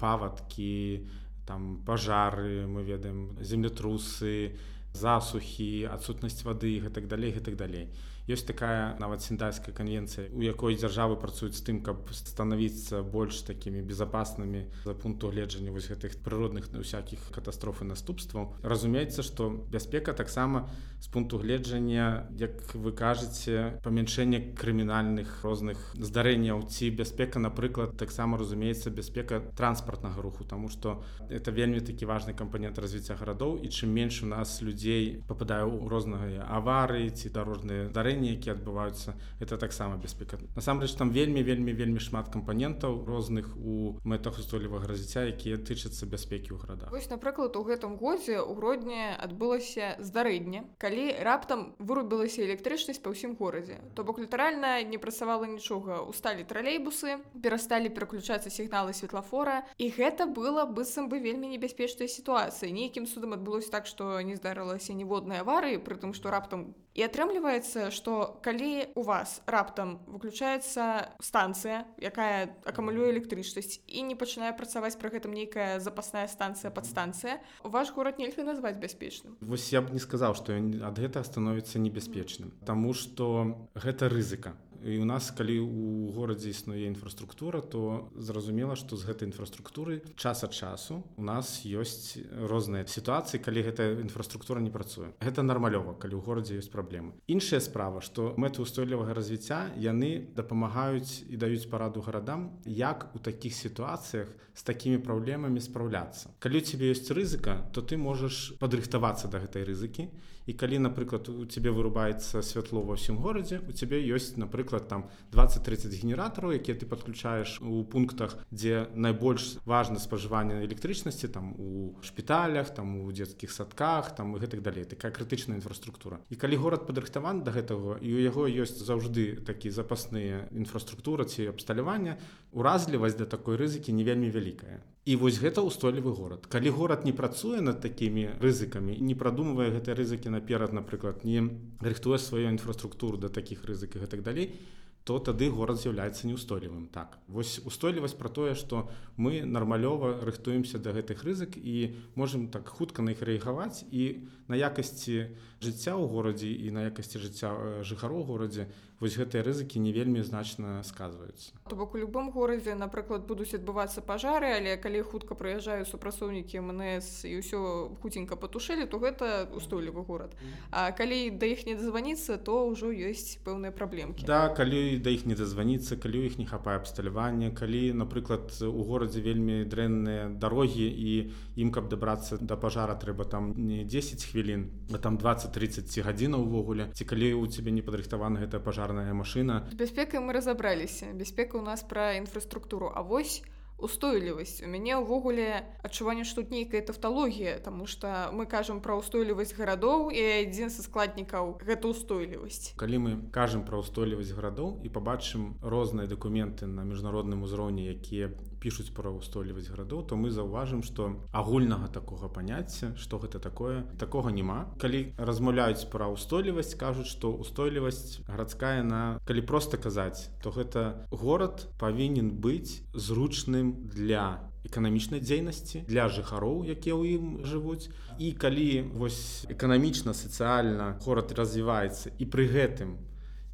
павадкі 0.00 1.06
там 1.46 1.78
пажары 1.86 2.66
мы 2.66 2.82
ведаем 2.82 3.38
землетрусы 3.40 4.58
засухі 4.92 5.86
адсутнасць 5.94 6.42
вады 6.44 6.78
гэтак 6.82 7.06
далей 7.08 7.32
гэтак 7.32 7.56
далей 7.56 7.88
ёсць 8.28 8.46
такая 8.46 8.96
нават 8.98 9.22
сіндайская 9.22 9.74
канвенцыя 9.74 10.30
у 10.32 10.42
якой 10.42 10.76
дзяржавы 10.76 11.16
працуюць 11.20 11.56
з 11.56 11.62
тым 11.62 11.82
каб 11.86 12.10
станавіцца 12.10 13.02
больш 13.02 13.42
такімі 13.46 13.82
безопаснымі 13.86 14.66
за 14.84 14.94
пункту 14.94 15.30
гледжання 15.30 15.70
вось 15.70 15.90
гэтых 15.90 16.18
прыродных 16.26 16.72
на 16.74 16.82
ўсякіх 16.82 17.30
катастрофы 17.30 17.86
наступстваў 17.86 18.56
разумеецца 18.62 19.22
што 19.22 19.50
бяспека 19.70 20.12
таксама 20.12 20.66
з 21.00 21.08
пункту 21.08 21.38
гледжання 21.38 22.26
як 22.38 22.74
вы 22.74 22.92
кажаце 22.92 23.78
памяншэнне 23.84 24.56
крымінальных 24.56 25.44
розных 25.44 25.78
здарэнняў. 25.94 26.64
Ці 26.66 26.90
бяспека 26.90 27.38
напрыклад 27.38 27.96
таксама 28.00 28.38
разумеецца 28.38 28.90
бяспека 28.90 29.40
транспартнага 29.56 30.22
руху 30.22 30.44
тому 30.44 30.68
что 30.68 31.04
это 31.28 31.50
вельмі 31.50 31.80
такі 31.80 32.06
важны 32.06 32.32
кампанент 32.32 32.78
развіцця 32.78 33.14
гарадоў. 33.14 33.60
І 33.60 33.68
чым 33.68 33.92
менш 33.92 34.22
у 34.22 34.26
нас 34.26 34.62
людзей 34.62 35.22
попадаю 35.28 35.68
у 35.68 35.88
рознага 35.88 36.48
аварыі 36.48 37.10
ці 37.10 37.28
дарожныя 37.28 37.88
дарэнні 37.92 38.15
здарэнні 38.16 38.32
якія 38.40 38.56
адбываюцца 38.56 39.14
это 39.40 39.58
таксама 39.58 39.96
бяспека 39.96 40.38
насамрэч 40.56 40.96
там 40.96 41.10
вельмі 41.10 41.42
вельмі 41.42 41.72
вельмі 41.72 42.00
шмат 42.00 42.32
кампанентаў 42.32 43.04
розных 43.04 43.56
у 43.56 44.00
мэтах 44.04 44.38
устойлівага 44.40 44.88
развіцця 44.88 45.28
якія 45.28 45.60
тычацца 45.60 46.08
бяспекі 46.08 46.56
ў 46.56 46.58
града 46.64 46.88
вось 46.90 47.10
напрыклад 47.10 47.56
у 47.56 47.62
гэтым 47.62 47.96
годзе 48.00 48.40
у 48.40 48.54
грудні 48.54 49.12
адбылася 49.20 49.96
здарэнне 50.00 50.64
калі 50.78 51.12
раптам 51.20 51.76
вырубілася 51.78 52.44
электрычнасць 52.46 53.02
па 53.02 53.12
ўсім 53.12 53.36
горадзе. 53.36 53.80
То 53.94 54.04
бок 54.04 54.18
літаральна 54.18 54.82
не 54.82 54.98
працавала 54.98 55.46
нічога. 55.46 56.00
Усталі 56.06 56.44
тралейбусы 56.44 57.20
перасталі 57.42 57.92
пераключацца 57.92 58.50
сігналы 58.50 58.96
светлафора 58.96 59.64
і 59.76 59.90
гэта 59.92 60.26
было 60.26 60.64
быццам 60.64 61.08
бы 61.12 61.20
вельмі 61.20 61.52
небяспечная 61.52 62.08
сітуацыя. 62.08 62.72
Нейкім 62.72 63.06
судам 63.06 63.36
адбылося 63.36 63.70
так 63.70 63.86
што 63.86 64.20
не 64.22 64.36
здарылася 64.36 64.96
ніводнай 64.96 65.44
аварыі 65.44 65.82
прытым 65.82 66.14
што 66.16 66.30
раптам 66.30 66.72
і 66.96 67.04
атрымліваецца 67.04 67.90
что 68.06 68.38
калі 68.40 68.86
у 68.94 69.02
вас 69.02 69.42
раптам 69.50 69.98
выключаецца 70.06 71.10
станцыя 71.18 71.90
якая 71.98 72.54
акумулюе 72.62 73.10
электрычнасць 73.10 73.82
і 73.82 74.06
не 74.06 74.14
пачынае 74.14 74.54
працаваць 74.54 74.94
пры 74.94 75.10
гэтым 75.10 75.34
нейкая 75.34 75.82
запасная 75.82 76.30
станцыя 76.30 76.70
падстанцыя. 76.70 77.42
Ваш 77.66 77.90
горад 77.90 78.22
нельга 78.22 78.46
назваць 78.46 78.78
бяспечным. 78.78 79.34
Вось 79.42 79.74
я 79.74 79.82
б 79.82 79.90
не 79.90 79.98
сказаў 79.98 80.38
што 80.38 80.54
ад 80.54 80.94
гэтага 81.02 81.26
становіцца 81.26 81.82
небяспечным 81.82 82.54
Таму 82.62 82.94
што 82.94 83.66
гэта 83.74 84.06
рызыка 84.06 84.54
і 84.86 84.98
у 84.98 85.04
нас 85.04 85.30
калі 85.34 85.58
у 85.60 86.12
горадзе 86.14 86.50
існуе 86.54 86.86
інфраструктура 86.86 87.60
то 87.60 88.08
зразумела 88.14 88.78
што 88.78 88.96
з 88.96 89.10
гэтай 89.10 89.26
інфраструктуры 89.26 90.00
час 90.14 90.46
ад 90.46 90.54
часу 90.54 91.02
у 91.16 91.22
нас 91.26 91.66
ёсць 91.66 92.22
розныя 92.30 92.86
сітуацыі 92.86 93.42
калі 93.42 93.66
гэтая 93.66 93.98
інфраструктура 94.00 94.62
не 94.62 94.70
працуе. 94.70 95.10
Гэта 95.18 95.42
нармалёва 95.42 95.98
калі 95.98 96.14
ў 96.14 96.22
горадзе 96.22 96.62
ёсць 96.62 96.70
праблемы. 96.70 97.18
Іншая 97.26 97.60
справа 97.60 98.00
што 98.00 98.32
мэты 98.38 98.62
устойлівага 98.62 99.14
развіцця 99.18 99.74
яны 99.74 100.30
дапамагаюць 100.38 101.26
і 101.26 101.34
даюць 101.36 101.66
параду 101.66 102.00
гарадам 102.06 102.62
як 102.64 103.10
у 103.14 103.18
такіх 103.18 103.54
сітуацыях 103.54 104.30
з 104.56 104.62
такімі 104.64 104.98
праблемамі 105.04 105.60
спраўляцца. 105.60 106.32
Калі 106.40 106.64
у 106.64 106.64
цябе 106.64 106.88
ёсць 106.96 107.12
рызыка 107.12 107.68
то 107.76 107.84
ты 107.84 108.00
можаш 108.00 108.56
падрыхтавацца 108.56 109.28
да 109.28 109.44
гэтай 109.44 109.68
рызыкі. 109.68 110.08
І 110.46 110.54
калі 110.54 110.78
напрыклад 110.78 111.28
у 111.28 111.44
цябе 111.44 111.74
вырубаецца 111.74 112.38
святло 112.38 112.80
ва 112.86 112.94
ўсім 112.94 113.18
горадзе 113.18 113.58
у 113.66 113.74
цябе 113.74 113.98
ёсць 114.14 114.38
напрыклад 114.38 114.86
там 114.86 115.10
20-30 115.34 115.90
генератараў 115.90 116.54
якія 116.54 116.78
ты 116.78 116.86
подключаеш 116.86 117.58
у 117.60 117.82
пунктах 117.82 118.38
дзе 118.54 118.86
найбольш 118.94 119.58
важна 119.66 119.98
спажыванне 119.98 120.62
электрычнасці 120.62 121.28
там 121.34 121.50
у 121.58 121.98
шпіталях 121.98 122.70
там 122.70 123.02
у 123.02 123.10
дзецкіх 123.10 123.50
садках 123.50 124.14
там 124.14 124.38
і 124.38 124.40
гэтак 124.40 124.62
далей. 124.62 124.86
Такая 124.86 125.10
крытычная 125.10 125.58
інфраструктура. 125.58 126.22
І 126.30 126.38
калі 126.38 126.56
горад 126.62 126.86
падрыхтаван 126.86 127.42
да 127.42 127.50
гэтага 127.50 127.98
і 127.98 128.14
у 128.14 128.22
яго 128.22 128.46
ёсць 128.46 128.78
заўжды 128.78 129.42
такі 129.42 129.74
запасныя 129.74 130.46
інфраструктура 130.54 131.26
ці 131.26 131.50
абсталявання 131.50 132.22
уразлівасць 132.54 133.18
да 133.18 133.26
такой 133.26 133.58
рызыкі 133.58 133.90
не 133.90 134.06
вельмі 134.06 134.30
вялікая 134.46 134.82
І 135.06 135.14
вось 135.22 135.38
гэта 135.38 135.62
ўстойлівы 135.62 136.10
горад. 136.18 136.50
Калі 136.50 136.70
горад 136.74 137.04
не 137.06 137.12
працуе 137.14 137.62
над 137.62 137.78
такімі 137.78 138.34
рызыкамі, 138.42 138.98
не 138.98 139.14
прадумвае 139.14 139.70
гэтыя 139.70 139.94
рызыкі 139.94 140.34
наперад, 140.34 140.74
напрыклад, 140.74 141.22
не 141.22 141.46
рыхтуе 141.78 142.18
сваю 142.18 142.50
інфраструктуру 142.50 143.14
да 143.14 143.30
такіх 143.30 143.62
рызык 143.70 143.94
і 143.94 144.02
гэтак 144.02 144.26
далей, 144.26 144.58
то 145.06 145.20
тады 145.22 145.46
горад 145.46 145.78
з'яўляецца 145.78 146.26
неустойлівым. 146.26 146.90
Так. 146.90 147.22
Вось 147.30 147.62
устойлівасць 147.62 148.18
пра 148.18 148.26
тое, 148.26 148.58
што 148.58 148.90
мы 149.14 149.46
нармалёва 149.46 150.26
рыхтуемся 150.26 150.82
да 150.82 150.90
гэтых 150.90 151.22
рызык 151.22 151.54
і 151.54 151.94
можам 152.18 152.50
так 152.50 152.66
хутка 152.66 153.06
на 153.06 153.14
іх 153.14 153.22
рэагаваць 153.22 153.86
і 153.94 154.26
на 154.50 154.58
якасці 154.58 155.30
жыцця 155.62 155.94
ў 155.94 156.02
горадзе 156.10 156.50
і 156.50 156.74
на 156.74 156.90
якасці 156.90 157.22
жыцця 157.22 157.54
жыхароў 157.86 158.26
горадзе 158.26 158.66
вось 159.00 159.16
гэтыя 159.16 159.44
рызыкі 159.44 159.78
не 159.78 159.92
вельмі 159.92 160.22
значна 160.24 160.80
сказваюцца. 160.82 161.52
То 161.68 161.76
бок 161.76 161.94
у 161.94 161.98
любым 161.98 162.30
горадзе 162.32 162.74
напрыклад 162.74 163.26
будуць 163.28 163.52
адбывацца 163.52 164.00
пажары 164.00 164.56
але 164.56 164.76
калі 164.80 165.02
хутка 165.04 165.36
прыязджаюць 165.36 165.88
супрацоўнікі 165.90 166.64
МНС 166.64 167.28
і 167.28 167.36
ўсё 167.44 167.92
хуценька 168.00 168.36
патушылі 168.40 168.88
то 168.88 168.98
гэта 168.98 169.48
устойлівы 169.52 170.00
горад. 170.06 170.32
А 170.72 170.92
калі 170.92 171.30
да 171.36 171.46
іх 171.46 171.66
не 171.66 171.76
дазваніцца 171.76 172.40
то 172.40 172.64
ўжо 172.72 172.88
ёсць 172.88 173.36
пэўныя 173.44 173.72
праблемкі. 173.72 174.24
Да 174.24 174.48
калі 174.48 174.96
да 174.98 175.12
іх 175.12 175.26
не 175.28 175.36
дазваніцца 175.36 176.00
калі 176.00 176.24
ў 176.24 176.32
іх 176.32 176.40
не 176.40 176.46
хапае 176.48 176.80
абсталявання 176.80 177.52
калі 177.52 177.92
напрыклад 177.92 178.48
у 178.64 178.80
горадзе 178.88 179.20
вельмі 179.20 179.68
дрэнныя 179.68 180.32
дарогі 180.32 180.88
і 180.88 181.32
ім 181.60 181.68
каб 181.68 181.92
дабрацца 181.92 182.40
да 182.40 182.56
пажара 182.56 182.96
трэба 182.96 183.28
там 183.28 183.52
не 183.56 183.84
10 183.84 184.24
хвілін 184.24 184.70
а 184.94 184.98
там 184.98 185.20
20-30 185.20 185.84
гадзінаў 186.00 186.48
увогуле. 186.48 186.88
Ці 186.96 187.04
калі 187.04 187.34
у 187.36 187.44
цябе 187.46 187.76
не 187.76 187.84
падрыхтавана 187.84 188.40
гэта 188.40 188.60
пажарная 188.86 189.14
машына 189.14 189.66
бяспекай 189.74 190.20
мы 190.20 190.32
разабраліся 190.32 191.10
бяспека 191.12 191.56
у 191.56 191.62
нас 191.62 191.82
пра 191.82 192.14
інфраструктуру 192.18 192.92
А 192.94 193.02
вось 193.02 193.42
устойлівасць 193.78 194.62
у 194.62 194.68
мяне 194.70 194.96
ўвогуле 194.96 195.66
адчуванне 195.82 196.24
што 196.24 196.42
тут 196.42 196.54
нейкая 196.54 196.80
тафталогія 196.86 197.58
тому 197.58 197.86
что 197.86 198.30
мы 198.32 198.46
кажам 198.46 198.80
пра 198.80 198.94
ўстойлівасць 198.96 199.58
гарадоў 199.58 200.14
і 200.14 200.22
адзін 200.46 200.70
са 200.70 200.86
складнікаў 200.86 201.58
гэта 201.66 201.90
устойлівасць 201.90 202.78
калі 202.78 203.02
мы 203.02 203.10
кажам 203.34 203.66
пра 203.66 203.82
ўстойлівасць 203.82 204.32
гарадоў 204.38 204.80
і 204.86 204.88
пабачым 204.88 205.58
розныя 205.60 206.06
дакументы 206.06 206.70
на 206.70 206.86
міжнародным 206.86 207.42
узроўні 207.42 207.90
якія 207.90 208.30
пишутць 208.62 208.92
пра 208.96 209.12
ўстойлівасць 209.14 209.70
гарадоў 209.72 210.06
то 210.10 210.16
мы 210.20 210.30
заўважым 210.34 210.82
што 210.86 211.08
агульнага 211.32 211.88
такога 211.92 212.28
паняцця 212.32 212.92
што 212.96 213.20
гэта 213.22 213.38
такое 213.42 213.84
такога 213.98 214.32
няма. 214.32 214.72
Калі 214.82 215.12
размаўляюць 215.18 215.88
пра 215.92 216.10
ўстойлівасць 216.14 216.76
кажуць 216.80 217.10
што 217.10 217.32
ўстойлівасць 217.36 218.26
гарадская 218.26 218.82
на 218.82 219.20
калі 219.28 219.46
просто 219.46 219.76
казаць 219.76 220.28
то 220.42 220.50
гэта 220.50 221.06
горад 221.10 221.68
павінен 221.78 222.34
быць 222.40 222.82
зручным 222.92 223.88
для 223.94 224.46
эканамічнай 224.66 225.22
дзейнасці 225.22 225.86
для 225.86 226.08
жыхароў 226.10 226.66
якія 226.66 226.94
ў 226.98 227.16
ім 227.16 227.24
жывуць. 227.46 227.88
І 228.18 228.32
калі 228.34 228.90
вось 228.98 229.46
эканамічна 229.52 230.16
сацыяльна 230.16 230.96
горад 231.06 231.32
развіваецца 231.38 232.12
і 232.18 232.24
пры 232.26 232.48
гэтым 232.50 232.96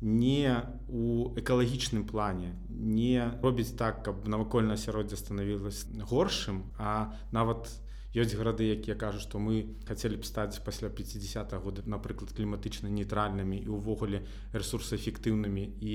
не 0.02 0.62
у 0.88 1.32
экалагічным 1.38 2.04
плане 2.04 2.58
не 2.68 3.30
робіць 3.42 3.72
так 3.78 4.02
каб 4.04 4.26
навакольнае 4.26 4.74
асяроддзе 4.74 5.16
станавілася 5.16 5.86
горшым 6.10 6.66
а 6.76 7.14
нават 7.30 7.70
ёсць 8.12 8.34
гарады 8.36 8.66
якія 8.74 8.98
кажуць 8.98 9.22
што 9.22 9.38
мы 9.38 9.78
хацелі 9.86 10.18
б 10.18 10.26
стаць 10.26 10.58
пасля 10.66 10.90
50 10.90 11.54
года 11.62 11.86
напрыклад 11.86 12.34
кліматычна 12.34 12.90
нейтральнымі 12.90 13.62
і 13.62 13.70
ўвогуле 13.78 14.26
ресурсаэфектыўнымі 14.52 15.64
і 15.80 15.94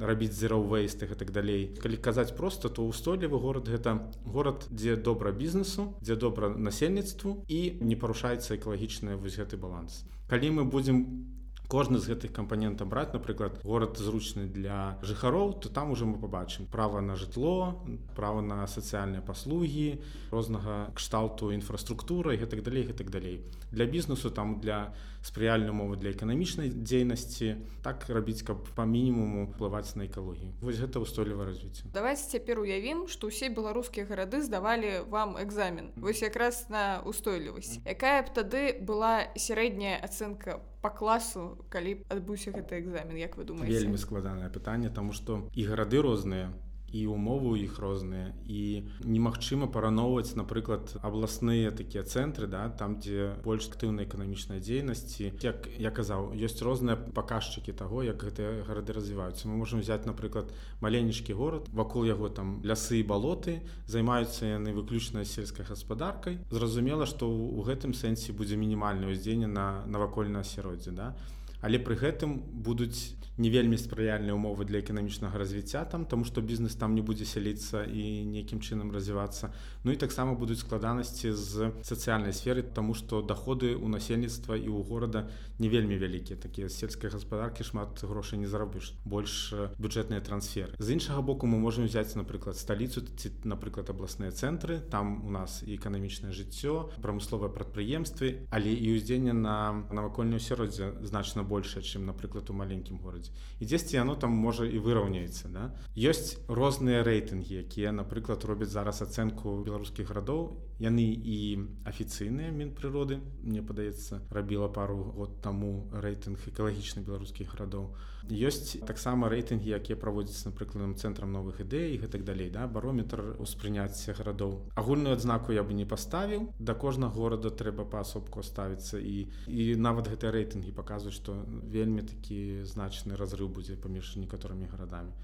рабіць 0.00 0.32
зероўвейст 0.32 1.02
і 1.02 1.06
так 1.06 1.30
далей. 1.36 1.76
Калі 1.82 1.96
казаць 1.96 2.32
просто 2.32 2.68
то 2.68 2.86
устойлівы 2.86 3.36
горад 3.36 3.68
гэта 3.68 4.08
горад 4.24 4.64
дзе 4.70 4.96
добра 4.96 5.32
бізнесу 5.32 5.92
дзе 6.00 6.16
добра 6.16 6.48
насельніцтву 6.48 7.44
і 7.48 7.76
не 7.80 7.96
парушаецца 7.96 8.56
экалагічны 8.56 9.20
вось 9.20 9.36
гэты 9.36 9.60
баланс. 9.60 10.06
Калі 10.28 10.50
мы 10.50 10.64
будзем 10.64 11.04
у 11.04 11.41
кожны 11.72 11.96
з 12.04 12.12
гэтых 12.12 12.36
кампанентаў 12.36 12.84
браць 12.92 13.16
напрыклад 13.16 13.56
горад 13.64 13.96
зручны 13.96 14.44
для 14.44 14.98
жыхароў 15.00 15.54
то 15.56 15.72
там 15.72 15.90
уже 15.90 16.04
мы 16.04 16.20
побачым 16.20 16.66
права 16.68 17.00
на 17.00 17.16
жытло 17.16 17.80
права 18.12 18.44
на 18.44 18.66
сацыяльныя 18.68 19.24
паслугі 19.24 19.96
рознага 20.28 20.92
кшталту 20.92 21.48
інфраструктуры 21.56 22.36
гэтак 22.36 22.60
далей 22.62 22.84
гэтак 22.84 23.08
далей. 23.08 23.40
Для 23.72 23.86
бізнесу 23.86 24.28
там 24.30 24.60
для 24.60 24.92
спрыяльнай 25.24 25.70
умовы 25.70 25.96
для 25.96 26.12
эканамічнай 26.12 26.68
дзейнасці 26.68 27.56
так 27.80 28.04
рабіць 28.08 28.42
каб 28.44 28.68
па 28.76 28.84
мінімуму 28.84 29.54
плываць 29.56 29.96
на 29.96 30.04
экалогію. 30.04 30.52
Вось 30.60 30.76
гэта 30.76 31.00
ўстойліва 31.00 31.48
развіцця 31.48 31.88
давайте 31.94 32.28
цяпер 32.36 32.60
уявім 32.60 33.08
што 33.08 33.32
ўсе 33.32 33.48
беларускія 33.48 34.04
гарады 34.04 34.44
здавалі 34.44 35.08
вам 35.08 35.40
экзамен. 35.40 35.96
Вось 35.96 36.20
якраз 36.20 36.68
на 36.68 37.00
устойлівасць 37.08 37.80
якая 37.88 38.20
б 38.20 38.28
тады 38.28 38.62
была 38.76 39.32
сярэдняя 39.40 39.96
ацэнка 40.04 40.60
по 40.82 40.90
класу 40.90 41.64
калі 41.70 42.02
адбыўся 42.10 42.50
гэты 42.50 42.82
экзамен 42.82 43.16
як 43.16 43.38
вы 43.38 43.44
думаете? 43.46 43.72
Вельмі 43.72 43.98
складанае 43.98 44.50
пытанне 44.50 44.90
тому 44.90 45.12
что 45.14 45.48
і 45.54 45.64
гарады 45.64 46.02
розныя 46.02 46.50
і 46.92 47.08
умовы 47.08 47.56
ў 47.56 47.64
іх 47.64 47.80
розныя. 47.80 48.36
І 48.44 48.84
немагчыма 49.00 49.66
параноўваць 49.72 50.36
напрыклад 50.36 50.92
абласныя 51.00 51.72
такія 51.72 52.04
цэнтры 52.04 52.46
да 52.46 52.68
там 52.68 53.00
дзе 53.00 53.32
больш 53.44 53.72
актыўнай 53.72 54.04
эканамічнай 54.04 54.60
дзейнасці. 54.60 55.32
Як 55.40 55.68
я 55.80 55.90
казаў 55.90 56.36
ёсць 56.36 56.60
розныя 56.60 57.00
паказчыкі 57.00 57.72
таго 57.72 58.04
як 58.04 58.20
гэтыя 58.20 58.62
гарады 58.68 58.92
развіваюцца. 58.92 59.48
Мы 59.48 59.56
можемм 59.56 59.80
взять 59.80 60.04
напрыклад 60.04 60.52
маленечкі 60.84 61.32
горад 61.32 61.72
вакол 61.72 62.04
яго 62.04 62.28
там 62.28 62.60
лясы 62.62 63.00
і 63.00 63.08
балоты 63.08 63.64
займаюцца 63.88 64.60
яны 64.60 64.76
выключна 64.76 65.24
сельскай 65.24 65.64
гаспадаркай. 65.64 66.38
Зразумела 66.52 67.08
што 67.08 67.24
ў 67.24 67.64
гэтым 67.64 67.96
сэнсе 67.96 68.36
будзе 68.36 68.60
мінімальнае 68.60 69.16
ўздзеянне 69.16 69.48
на 69.48 69.84
навакольнае 69.88 70.44
асяроддзе 70.44 70.92
да. 70.92 71.16
Але 71.62 71.78
пры 71.78 71.94
гэтым 71.96 72.42
будуць 72.42 73.16
не 73.42 73.50
вельмі 73.50 73.74
спрыяльныя 73.74 74.34
умовы 74.38 74.64
для 74.64 74.78
эканамічнага 74.78 75.34
развіцця 75.34 75.84
там 75.84 76.06
тому 76.06 76.24
что 76.24 76.40
бізнес 76.40 76.78
там 76.78 76.94
не 76.94 77.02
будзе 77.02 77.26
сяліцца 77.26 77.82
і 77.82 78.22
нейкім 78.30 78.62
чынам 78.62 78.94
развівацца. 78.94 79.50
Ну 79.82 79.90
і 79.92 79.98
таксама 79.98 80.34
будуць 80.38 80.62
складанасці 80.62 81.34
з 81.34 81.74
сацыяльнай 81.82 82.32
сферы 82.32 82.62
тому 82.62 82.94
что 82.94 83.22
доходы 83.22 83.74
у 83.74 83.88
насельніцтва 83.88 84.56
і 84.56 84.68
у 84.68 84.82
горада 84.82 85.28
не 85.58 85.68
вельмі 85.68 85.98
вялікія. 85.98 86.38
Такія 86.38 86.68
сельскай 86.68 87.10
гаспадаркі 87.10 87.66
шмат 87.66 87.98
грошай 88.06 88.38
не 88.38 88.46
зарабіш 88.46 88.94
больш 89.04 89.54
бюджэтныя 89.78 90.22
трансферы. 90.22 90.78
З 90.78 90.94
іншага 90.94 91.22
боку 91.22 91.46
мы 91.46 91.58
можемм 91.58 91.90
взять 91.90 92.14
напрыклад 92.14 92.56
сталіцу 92.56 93.02
ці 93.02 93.34
напрыклад 93.42 93.90
абласныя 93.90 94.30
цэнтры. 94.30 94.78
Там 94.78 95.26
у 95.26 95.30
нас 95.30 95.62
і 95.66 95.74
эканамічнае 95.74 96.30
жыццё 96.30 96.94
прамысловыя 97.02 97.50
прадпрыемствы 97.50 98.46
але 98.50 98.70
і 98.70 98.94
ўздзеянне 98.94 99.32
на 99.32 99.84
навакольную 99.90 100.40
сяроддзе 100.40 100.92
значна 101.02 101.42
большее 101.42 101.82
чым 101.82 102.06
напрыклад 102.06 102.50
у 102.50 102.54
маленькім 102.54 102.98
горадзе 103.02 103.31
і 103.60 103.66
дзесьці 103.66 103.96
яно 103.96 104.14
там 104.16 104.34
можа 104.34 104.66
і 104.66 104.78
выраўняецца 104.82 105.48
да? 105.54 105.70
ёсць 105.96 106.38
розныя 106.48 107.02
рэйтынгі 107.06 107.62
якія 107.62 107.92
напрыклад 107.92 108.44
робяць 108.44 108.72
зараз 108.72 109.02
ацэнку 109.06 109.62
беларускіх 109.66 110.08
гарадоў 110.10 110.40
яны 110.82 111.04
і 111.14 111.38
афіцыйныя 111.86 112.50
мінпрыроды 112.50 113.20
мне 113.42 113.62
падаецца 113.62 114.18
рабіла 114.34 114.68
пару 114.68 114.98
год 115.18 115.38
таму 115.44 115.86
рэйтынг 115.94 116.42
экалагічных 116.50 117.06
беларускіх 117.06 117.54
гарадоў. 117.54 117.92
Ёсць 118.30 118.78
таксама 118.86 119.30
рэйтынгі 119.30 119.70
якія 119.78 119.96
праводзяцца 119.98 120.50
напрыкладам 120.50 120.94
цэнтрам 120.98 121.30
новых 121.30 121.62
ідэй 121.62 121.94
і 121.94 122.00
гэтак 122.02 122.26
далей 122.26 122.50
да 122.50 122.66
барометр 122.66 123.22
успрыняцця 123.38 124.14
гарадоў. 124.18 124.58
Агульную 124.74 125.14
адзнаку 125.14 125.54
я 125.54 125.62
бы 125.62 125.74
не 125.74 125.86
паставіў. 125.86 126.50
Да 126.58 126.74
кожнага 126.74 127.14
горада 127.14 127.50
трэба 127.50 127.86
паасобку 127.86 128.42
ставіцца 128.42 128.98
і 128.98 129.30
і 129.46 129.74
нават 129.78 130.10
гэтыя 130.10 130.34
рэйтынгі 130.34 130.74
паказваюць 130.74 131.18
што 131.18 131.38
вельмі 131.76 132.02
такі 132.02 132.66
значны 132.66 133.14
разрыв 133.14 133.54
будзе 133.54 133.78
паміж 133.78 134.16
некаторымі 134.18 134.66
гарадамі 134.66 135.14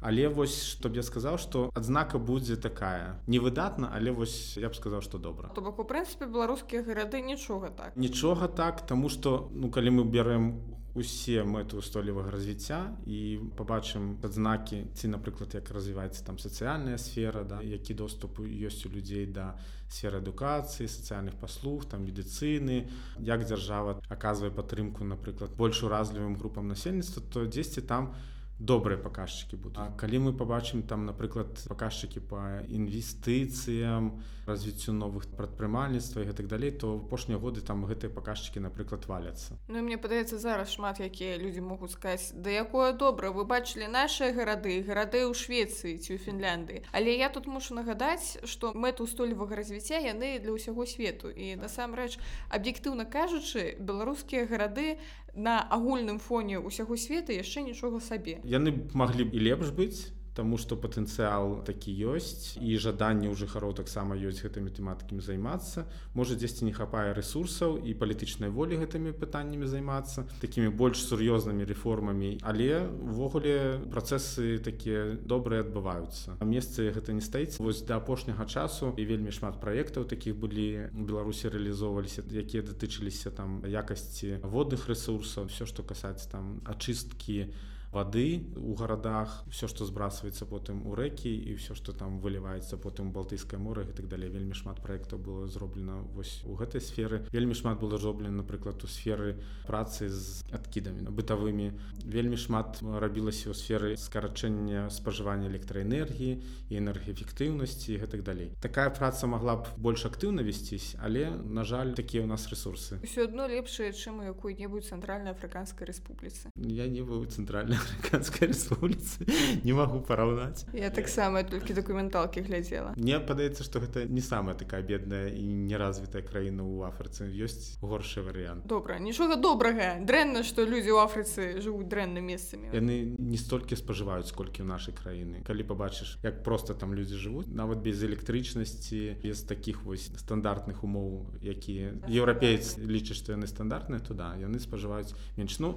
Але 0.00 0.28
вось 0.28 0.56
што 0.74 0.88
б 0.88 1.00
я 1.00 1.02
сказаў 1.02 1.38
што 1.38 1.70
адзнака 1.74 2.18
будзе 2.18 2.56
такая. 2.56 3.20
Невыдатна 3.26 3.90
але 3.94 4.10
вось 4.12 4.56
я 4.56 4.68
б 4.68 4.74
сказаў 4.74 5.00
што 5.00 5.18
добра. 5.18 5.48
То 5.54 5.60
бок 5.60 5.78
у 5.78 5.84
прынцыпе 5.84 6.26
беларускія 6.26 6.82
гарады 6.82 7.22
нічога 7.22 7.70
так. 7.70 7.96
Нічога 7.96 8.48
так 8.48 8.86
тому 8.86 9.08
что 9.08 9.50
ну 9.52 9.70
калі 9.70 9.90
мы 10.00 10.04
бярэм 10.04 10.74
усе 10.94 11.42
мэты 11.42 11.76
устойлівага 11.76 12.30
развіцця 12.30 12.94
і 13.06 13.50
пабачым 13.58 14.14
адзнакі 14.22 14.86
ці 14.94 15.10
напрыклад 15.10 15.54
як 15.58 15.70
развіваецца 15.74 16.22
там 16.22 16.38
сацыяльная 16.38 16.98
сфера 17.02 17.42
да 17.42 17.58
які 17.66 17.98
доступ 17.98 18.38
ёсць 18.38 18.86
у 18.86 18.92
людзей 18.94 19.26
да 19.26 19.58
сферы 19.90 20.22
адукацыі 20.22 20.86
сацыяльных 20.86 21.34
паслуг 21.34 21.84
там 21.90 22.06
медыцыны 22.06 22.86
як 23.18 23.42
дзяржава 23.42 23.98
аказвае 24.06 24.54
падтрымку 24.54 25.02
напрыклад 25.02 25.50
больш 25.58 25.82
уразлівым 25.82 26.38
групам 26.38 26.70
насельніцтва 26.70 27.26
то 27.26 27.46
дзесьці 27.46 27.82
там 27.82 28.14
у 28.14 28.34
добрыя 28.58 28.98
паказчыкі 28.98 29.56
будуць 29.56 29.82
А 29.82 29.90
калі 29.98 30.18
мы 30.28 30.32
пабачым 30.32 30.82
там 30.82 31.06
напрыклад 31.06 31.58
паказчыкі 31.66 32.20
па 32.20 32.62
інвестыцыям 32.70 34.22
развіццю 34.46 34.92
новых 34.92 35.26
прадпрымальніцтва 35.34 36.22
і 36.22 36.28
гэтак 36.30 36.46
далей 36.46 36.70
то 36.70 37.00
апошнія 37.00 37.38
годы 37.40 37.60
там 37.60 37.84
гэтыя 37.88 38.12
паказчыкі 38.14 38.60
напрыклад 38.60 39.06
валяцца 39.10 39.58
Ну 39.68 39.82
мне 39.82 39.98
падаецца 39.98 40.38
зараз 40.38 40.70
шмат 40.70 41.00
якія 41.00 41.36
людзі 41.40 41.64
могуць 41.66 41.92
сказаць 41.96 42.30
да 42.36 42.50
якое 42.50 42.92
добра 42.92 43.32
вы 43.34 43.44
бачылі 43.44 43.88
нашыя 43.90 44.30
гарады 44.30 44.84
гарады 44.86 45.26
ў 45.26 45.34
Швецыі 45.34 45.98
ці 45.98 46.14
ў 46.14 46.18
Фінлянды 46.22 46.84
але 46.92 47.16
я 47.16 47.28
тут 47.34 47.50
мушу 47.50 47.74
нагадаць 47.74 48.38
што 48.44 48.70
мэт 48.76 49.00
устойлівага 49.00 49.58
развіцця 49.58 49.98
яны 49.98 50.38
для 50.38 50.54
ўсяго 50.54 50.86
свету 50.86 51.32
і 51.32 51.56
насамрэч 51.58 52.20
аб'ектыўна 52.54 53.08
кажучы 53.08 53.74
беларускія 53.80 54.46
гарады 54.46 55.00
на 55.36 55.60
агульным 55.62 56.18
фоне 56.18 56.58
ўсяго 56.58 56.96
света 56.96 57.34
яшчэ 57.34 57.66
нічога 57.66 58.00
сабе. 58.00 58.38
Яны 58.44 58.74
маглі 58.94 59.28
б 59.28 59.34
і 59.34 59.40
лепш 59.50 59.74
быць 59.74 60.14
Таму 60.34 60.58
што 60.58 60.74
патэнцыял 60.74 61.62
такі 61.62 61.94
ёсць 62.10 62.58
і 62.58 62.74
жаданне 62.82 63.30
ў 63.30 63.38
жыхароў 63.38 63.74
таксама 63.78 64.18
ёсць 64.18 64.42
гэтымі 64.42 64.74
тэматыкамі 64.74 65.22
займацца 65.22 65.86
можа 66.18 66.34
дзесьці 66.34 66.66
не 66.66 66.74
хапае 66.74 67.14
ресурсаў 67.14 67.78
і 67.78 67.94
палітычнай 67.94 68.50
волі 68.50 68.80
гэтымі 68.82 69.14
пытаннямі 69.14 69.70
займацца 69.70 70.26
такімі 70.42 70.74
больш 70.74 71.04
сур'ёзнымі 71.06 71.68
рэформамі 71.70 72.30
але 72.42 72.82
увогуле 72.90 73.78
працэсы 73.94 74.58
такія 74.58 75.14
добрыя 75.22 75.62
адбываюцца 75.62 76.34
а 76.38 76.44
месцы 76.44 76.90
гэта 76.90 77.14
не 77.14 77.22
стаіць 77.22 77.62
вось 77.62 77.84
да 77.86 78.02
апошняга 78.02 78.46
часу 78.50 78.90
і 78.98 79.06
вельмі 79.06 79.30
шмат 79.30 79.62
праектаў 79.62 80.08
такіх 80.10 80.34
былі 80.34 80.90
беларусі 80.90 81.54
рэалізоўваліся 81.54 82.26
якія 82.26 82.66
датычыліся 82.66 83.30
там 83.30 83.62
якасці 83.62 84.42
водных 84.42 84.90
ресурсаў 84.90 85.46
все 85.46 85.62
што 85.70 85.86
касаецца 85.86 86.26
там 86.34 86.58
ачысткі 86.66 87.54
воды 87.94 88.44
у 88.56 88.74
гарадах 88.74 89.44
все 89.50 89.68
что 89.68 89.86
збрасывается 89.86 90.46
потым 90.46 90.86
у 90.86 90.94
рэкі 90.94 91.30
і 91.30 91.54
все 91.54 91.74
что 91.78 91.92
там 91.92 92.18
выліваецца 92.18 92.76
потым 92.76 93.12
балтыйскае 93.14 93.62
море 93.62 93.86
і 93.88 93.94
так 93.94 94.08
далее. 94.08 94.28
Вельмі 94.28 94.54
шмат 94.54 94.82
проектаў 94.82 95.18
было 95.18 95.46
зроблена 95.46 96.02
вось 96.14 96.42
у 96.44 96.58
гэтай 96.58 96.80
сферы. 96.80 97.24
Вельмі 97.30 97.54
шмат 97.54 97.78
было 97.78 97.98
зроблена 97.98 98.42
напрыклад 98.42 98.82
у 98.84 98.88
сферы 98.90 99.38
працы 99.66 100.08
з 100.10 100.42
адкідамі 100.50 101.14
бытавымі 101.14 101.72
вельмі 102.04 102.36
шмат 102.36 102.80
рабілася 102.82 103.50
ў 103.50 103.54
сферы 103.54 103.96
скарачэння 104.00 104.90
спажывання 104.90 105.48
электраэнергіі 105.48 106.32
і 106.70 106.74
энергіэфектыўнасці 106.80 107.94
і 107.94 108.00
гэтак 108.02 108.24
далей 108.26 108.50
такая 108.60 108.90
праца 108.90 109.26
могла 109.30 109.56
б 109.62 109.70
больш 109.78 110.06
актыўна 110.08 110.42
весцісь 110.42 110.96
але 111.00 111.30
на 111.30 111.64
жаль 111.64 111.94
такія 111.94 112.24
у 112.24 112.26
нас 112.26 112.48
ресурсы. 112.50 112.98
Все 113.04 113.24
одно 113.24 113.46
лепшае 113.46 113.92
чым 113.92 114.20
у 114.20 114.24
якой-небудзь 114.26 114.90
цэнтральнай 114.90 115.32
афрыканскай 115.32 115.86
рэспубліцы 115.86 116.50
я 116.56 116.88
не 116.88 117.02
быў 117.02 117.26
цэнтральна 117.26 117.78
афрыканской 118.14 118.48
республіцы 118.48 119.26
не 119.64 119.72
могу 119.72 120.00
параўнаць 120.00 120.64
я 120.72 120.90
таксама 120.90 121.42
толькі 121.42 121.74
дакументалкі 121.74 122.40
глядзела 122.40 122.94
мне 122.96 123.20
падаецца 123.20 123.64
что 123.64 123.80
гэта 123.80 124.04
не 124.04 124.20
самая 124.20 124.54
такая 124.54 124.82
бедная 124.82 125.28
і 125.28 125.42
неразвітая 125.42 126.22
краіна 126.22 126.62
ў 126.62 126.88
афрыцы 126.88 127.28
ёсць 127.28 127.76
горшы 127.80 128.22
варыянт 128.22 128.66
добра 128.66 128.98
нічога 128.98 129.36
добрага 129.36 129.98
дрэнна 130.00 130.44
что 130.44 130.64
людзі 130.64 130.94
ў 130.94 131.04
афрыцы 131.04 131.60
жывуць 131.60 131.88
дрэнна 131.88 132.20
месцамі 132.20 132.70
яны 132.72 133.16
не 133.18 133.38
столькі 133.38 133.76
спажываюць 133.76 134.32
колькі 134.32 134.62
ў 134.62 134.68
нашай 134.68 134.94
краіны 134.94 135.42
калі 135.44 135.62
побачыш 135.64 136.18
як 136.22 136.42
просто 136.42 136.74
там 136.74 136.94
людзі 136.94 137.18
жывуць 137.18 137.50
нават 137.50 137.82
без 137.82 138.02
электрычнасці 138.02 139.18
без 139.22 139.42
таких 139.42 139.84
вось 139.84 140.10
стандартных 140.16 140.84
умоў 140.84 141.26
якія 141.42 141.94
еўрапейцы 142.08 142.80
лічаць 142.84 143.18
што 143.18 143.34
яны 143.34 143.50
стандартныя 143.50 144.00
туда 144.00 144.34
яны 144.38 144.60
спажываюць 144.60 145.14
менш 145.36 145.58
ну 145.58 145.76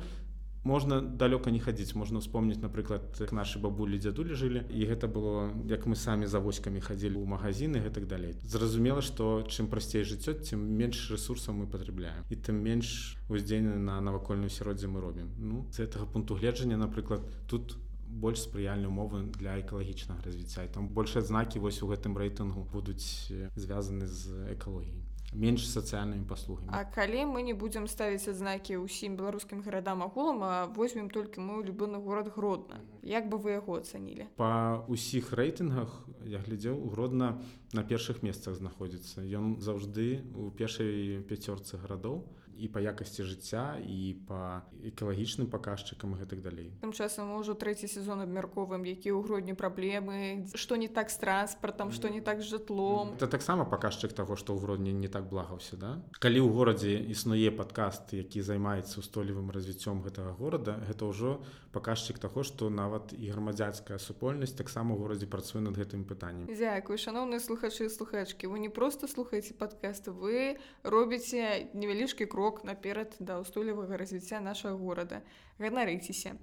можна 0.64 1.02
далёка 1.02 1.52
не 1.52 1.60
хадзіць 1.60 1.96
можна 1.96 2.20
успомніць 2.20 2.62
напрыклад 2.62 3.18
як 3.20 3.32
нашы 3.32 3.60
бабулі 3.60 4.00
дзядулі 4.00 4.36
жылі 4.36 4.62
і 4.70 4.86
гэта 4.86 5.08
было 5.08 5.52
як 5.70 5.86
мы 5.86 5.96
самі 5.96 6.28
за 6.28 6.40
воськамі 6.40 6.82
хадзілі 6.82 7.18
ў 7.18 7.26
магазины 7.26 7.82
гэтак 7.82 8.08
далей 8.08 8.36
зразумела 8.44 9.02
што 9.02 9.48
чым 9.48 9.72
прасцей 9.72 10.04
жыццё 10.04 10.38
тым 10.38 10.62
менш 10.82 11.10
ресурсаў 11.12 11.58
мы 11.62 11.68
патрабляем 11.68 12.24
і 12.30 12.36
тым 12.36 12.62
менш 12.62 13.18
уздзеянны 13.30 13.78
на 13.80 14.02
навакольную 14.02 14.50
сяроддзе 14.50 14.88
мы 14.88 15.02
робім 15.02 15.34
ну 15.38 15.66
з 15.72 15.86
гэтага 15.86 16.06
пункту 16.06 16.36
гледжання 16.36 16.78
напрыклад 16.78 17.24
тут 17.48 17.78
больш 18.08 18.40
спрыяльныя 18.40 18.88
умовы 18.88 19.24
для 19.40 19.60
экалагічнага 19.60 20.24
развіцця 20.24 20.64
і 20.64 20.72
там 20.74 20.88
больш 20.88 21.16
адзнакі 21.20 21.60
вось 21.60 21.84
у 21.84 21.92
гэтым 21.92 22.16
рэйтынгу 22.18 22.64
будуць 22.72 23.32
звязаны 23.56 24.08
з 24.08 24.56
экалогіяй 24.56 25.07
менш 25.38 25.68
сацыяльнымі 25.70 26.26
паслугамі 26.26 26.74
А 26.74 26.84
калі 26.84 27.30
мы 27.30 27.46
не 27.46 27.54
будзем 27.54 27.86
ставіць 27.86 28.26
адзнакі 28.28 28.82
ўсім 28.82 29.18
беларускім 29.20 29.62
гарадам 29.62 30.02
агулам 30.04 30.42
а 30.44 30.66
возьмем 30.74 31.10
толькі 31.14 31.46
мой 31.46 31.64
любоны 31.64 32.02
горад 32.02 32.34
гродна 32.34 32.82
як 33.06 33.30
бы 33.30 33.38
вы 33.38 33.58
яго 33.62 33.78
ацанілі 33.80 34.28
па 34.42 34.82
ўсіх 34.90 35.32
рэйтынгах 35.38 35.94
я 36.26 36.42
глядзеў 36.42 36.82
гродна 36.90 37.38
на 37.74 37.84
першых 37.86 38.26
месцах 38.26 38.58
знаходзіцца 38.58 39.22
ён 39.22 39.62
заўжды 39.62 40.26
у 40.34 40.50
першай 40.50 41.22
пяцёрцы 41.30 41.78
гарадоў 41.78 42.26
і 42.58 42.68
па 42.68 42.82
якасці 42.82 43.24
жыцця 43.24 43.78
і 43.80 44.18
па 44.28 44.66
экалагічным 44.82 45.48
паказчыкам 45.48 46.18
гэтак 46.18 46.42
далей. 46.42 46.74
Тым 46.82 46.92
часам 46.92 47.32
ужо 47.38 47.54
трэці 47.54 47.88
сезон 47.88 48.26
абмярковым 48.26 48.84
які 48.90 49.14
ў 49.14 49.22
грудні 49.22 49.54
праблемы 49.54 50.50
што 50.58 50.76
не 50.76 50.90
так 50.90 51.14
з 51.14 51.18
транспартам 51.22 51.94
што 51.94 52.10
не 52.10 52.22
так 52.22 52.42
з 52.42 52.58
жытлом. 52.58 53.14
Это 53.18 53.30
таксама 53.30 53.66
паказчык 53.70 54.14
таго 54.18 54.36
што 54.36 54.58
ў 54.58 54.62
грудні 54.62 54.94
не 54.94 55.08
так 55.08 55.30
благаўся 55.30 55.78
да? 55.78 56.02
Калі 56.18 56.42
ў 56.42 56.50
горадзе 56.50 56.98
існуе 57.14 57.54
падкаст 57.54 58.18
які 58.18 58.42
займаецца 58.42 59.00
устойлівым 59.00 59.54
развіццём 59.54 60.02
гэтага 60.02 60.34
горада 60.34 60.82
гэта 60.90 61.06
ўжо 61.06 61.40
паказчык 61.78 62.18
таго 62.18 62.42
што 62.42 62.70
нават 62.74 63.14
і 63.14 63.30
грамадзянская 63.30 64.02
супольнасць 64.02 64.58
таксама 64.58 64.98
ў 64.98 65.06
горадзе 65.06 65.30
працуе 65.30 65.62
над 65.62 65.78
гэтым 65.78 66.04
пытаннем. 66.10 66.50
Дзякую 66.50 66.98
шаноўныя 66.98 67.40
слухачы 67.40 67.90
слухачкі 67.94 68.50
вы 68.50 68.60
не 68.66 68.74
просто 68.74 69.08
слухаеце 69.08 69.54
падкасты 69.54 70.12
вы 70.12 70.58
робіце 70.84 71.70
невялічкі 71.78 72.26
крок 72.26 72.64
наперад 72.66 73.14
да 73.20 73.38
ўстойлівага 73.46 74.02
развіцця 74.02 74.42
нашага 74.42 74.76
горада. 74.76 75.22
Ганарыцеся 75.62 76.38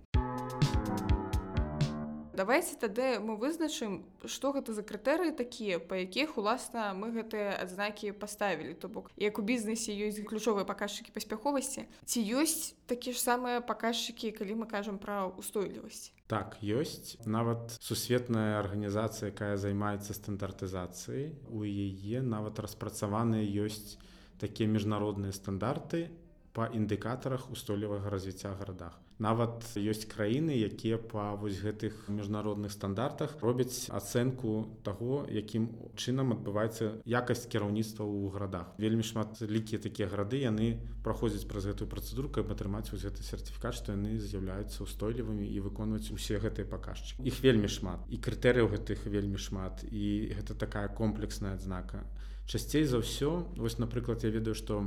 давайте 2.36 2.76
тады 2.76 3.18
мы 3.22 3.36
вызначым 3.38 4.02
што 4.26 4.52
гэта 4.52 4.74
за 4.74 4.82
крытэрыі 4.82 5.34
такія 5.38 5.78
па 5.78 6.02
якіх 6.02 6.36
уласна 6.38 6.92
мы 6.92 7.14
гэтыя 7.14 7.54
адзнакі 7.62 8.12
паставілі. 8.18 8.74
То 8.74 8.88
бок 8.88 9.10
як 9.16 9.38
у 9.38 9.42
бізнесе 9.42 9.94
ёсць 9.94 10.20
ключовыя 10.26 10.66
паказчыкі 10.66 11.14
паспяховасці 11.14 11.86
ці 12.04 12.18
ёсць 12.34 12.74
такі 12.90 13.14
ж 13.14 13.22
самыя 13.22 13.62
паказчыкі 13.62 14.34
калі 14.34 14.64
мы 14.64 14.66
кажам 14.66 14.98
пра 14.98 15.30
устойлівасць 15.30 16.10
так 16.26 16.56
ёсць. 16.62 17.20
Нават 17.28 17.76
сусветная 17.84 18.58
арганізацыя 18.58 19.30
якая 19.30 19.56
займаецца 19.60 20.16
стандартызацыяй 20.16 21.36
у 21.52 21.62
яе 21.68 22.24
нават 22.24 22.58
распрацаваныя 22.64 23.44
ёсць 23.44 24.00
такія 24.40 24.68
міжнародныя 24.68 25.36
стандарты 25.36 26.08
па 26.56 26.70
індыкатарах 26.72 27.50
устойлівага 27.50 28.08
развіцця 28.08 28.56
гарадах. 28.56 29.03
Нават 29.18 29.62
ёсць 29.78 30.06
краіны, 30.10 30.56
якія 30.58 30.98
па 30.98 31.34
вось 31.38 31.62
гэтых 31.62 32.10
міжнародных 32.10 32.74
стандартах 32.74 33.38
робяць 33.40 33.86
ацэнку 33.94 34.66
таго, 34.82 35.22
якім 35.30 35.70
чынам 35.94 36.34
адбываецца 36.34 36.98
якасць 37.06 37.46
кіраўніцтва 37.46 38.02
ў 38.02 38.34
гарадах. 38.34 38.74
Вельмі 38.78 39.06
шмат 39.06 39.38
лікі 39.38 39.78
такія 39.78 40.10
гарады 40.10 40.42
яны 40.42 40.82
праходзяць 41.06 41.46
праз 41.46 41.70
гэтую 41.70 41.86
працэдуру, 41.86 42.32
каб 42.34 42.50
атрымаць 42.50 42.90
вось 42.90 43.06
гэты 43.06 43.22
сертыфікат, 43.22 43.78
што 43.78 43.94
яны 43.94 44.18
з'яўляюцца 44.18 44.82
ўстойлівымі 44.82 45.46
і 45.46 45.62
выконваюць 45.62 46.10
усе 46.10 46.42
гэтыя 46.42 46.66
паказчыкі. 46.66 47.22
Іх 47.22 47.38
вельмі 47.44 47.70
шмат 47.70 48.02
і 48.10 48.18
крытэрыяў 48.18 48.74
гэтых 48.74 49.06
вельмі 49.06 49.38
шмат 49.38 49.86
і 49.86 50.34
гэта 50.34 50.58
такая 50.58 50.88
комплексная 50.90 51.54
адзнака 51.54 52.02
часцей 52.46 52.84
за 52.84 53.00
ўсё 53.00 53.48
вось 53.56 53.78
напрыклад 53.80 54.24
я 54.24 54.30
ведаю 54.30 54.54
што 54.54 54.84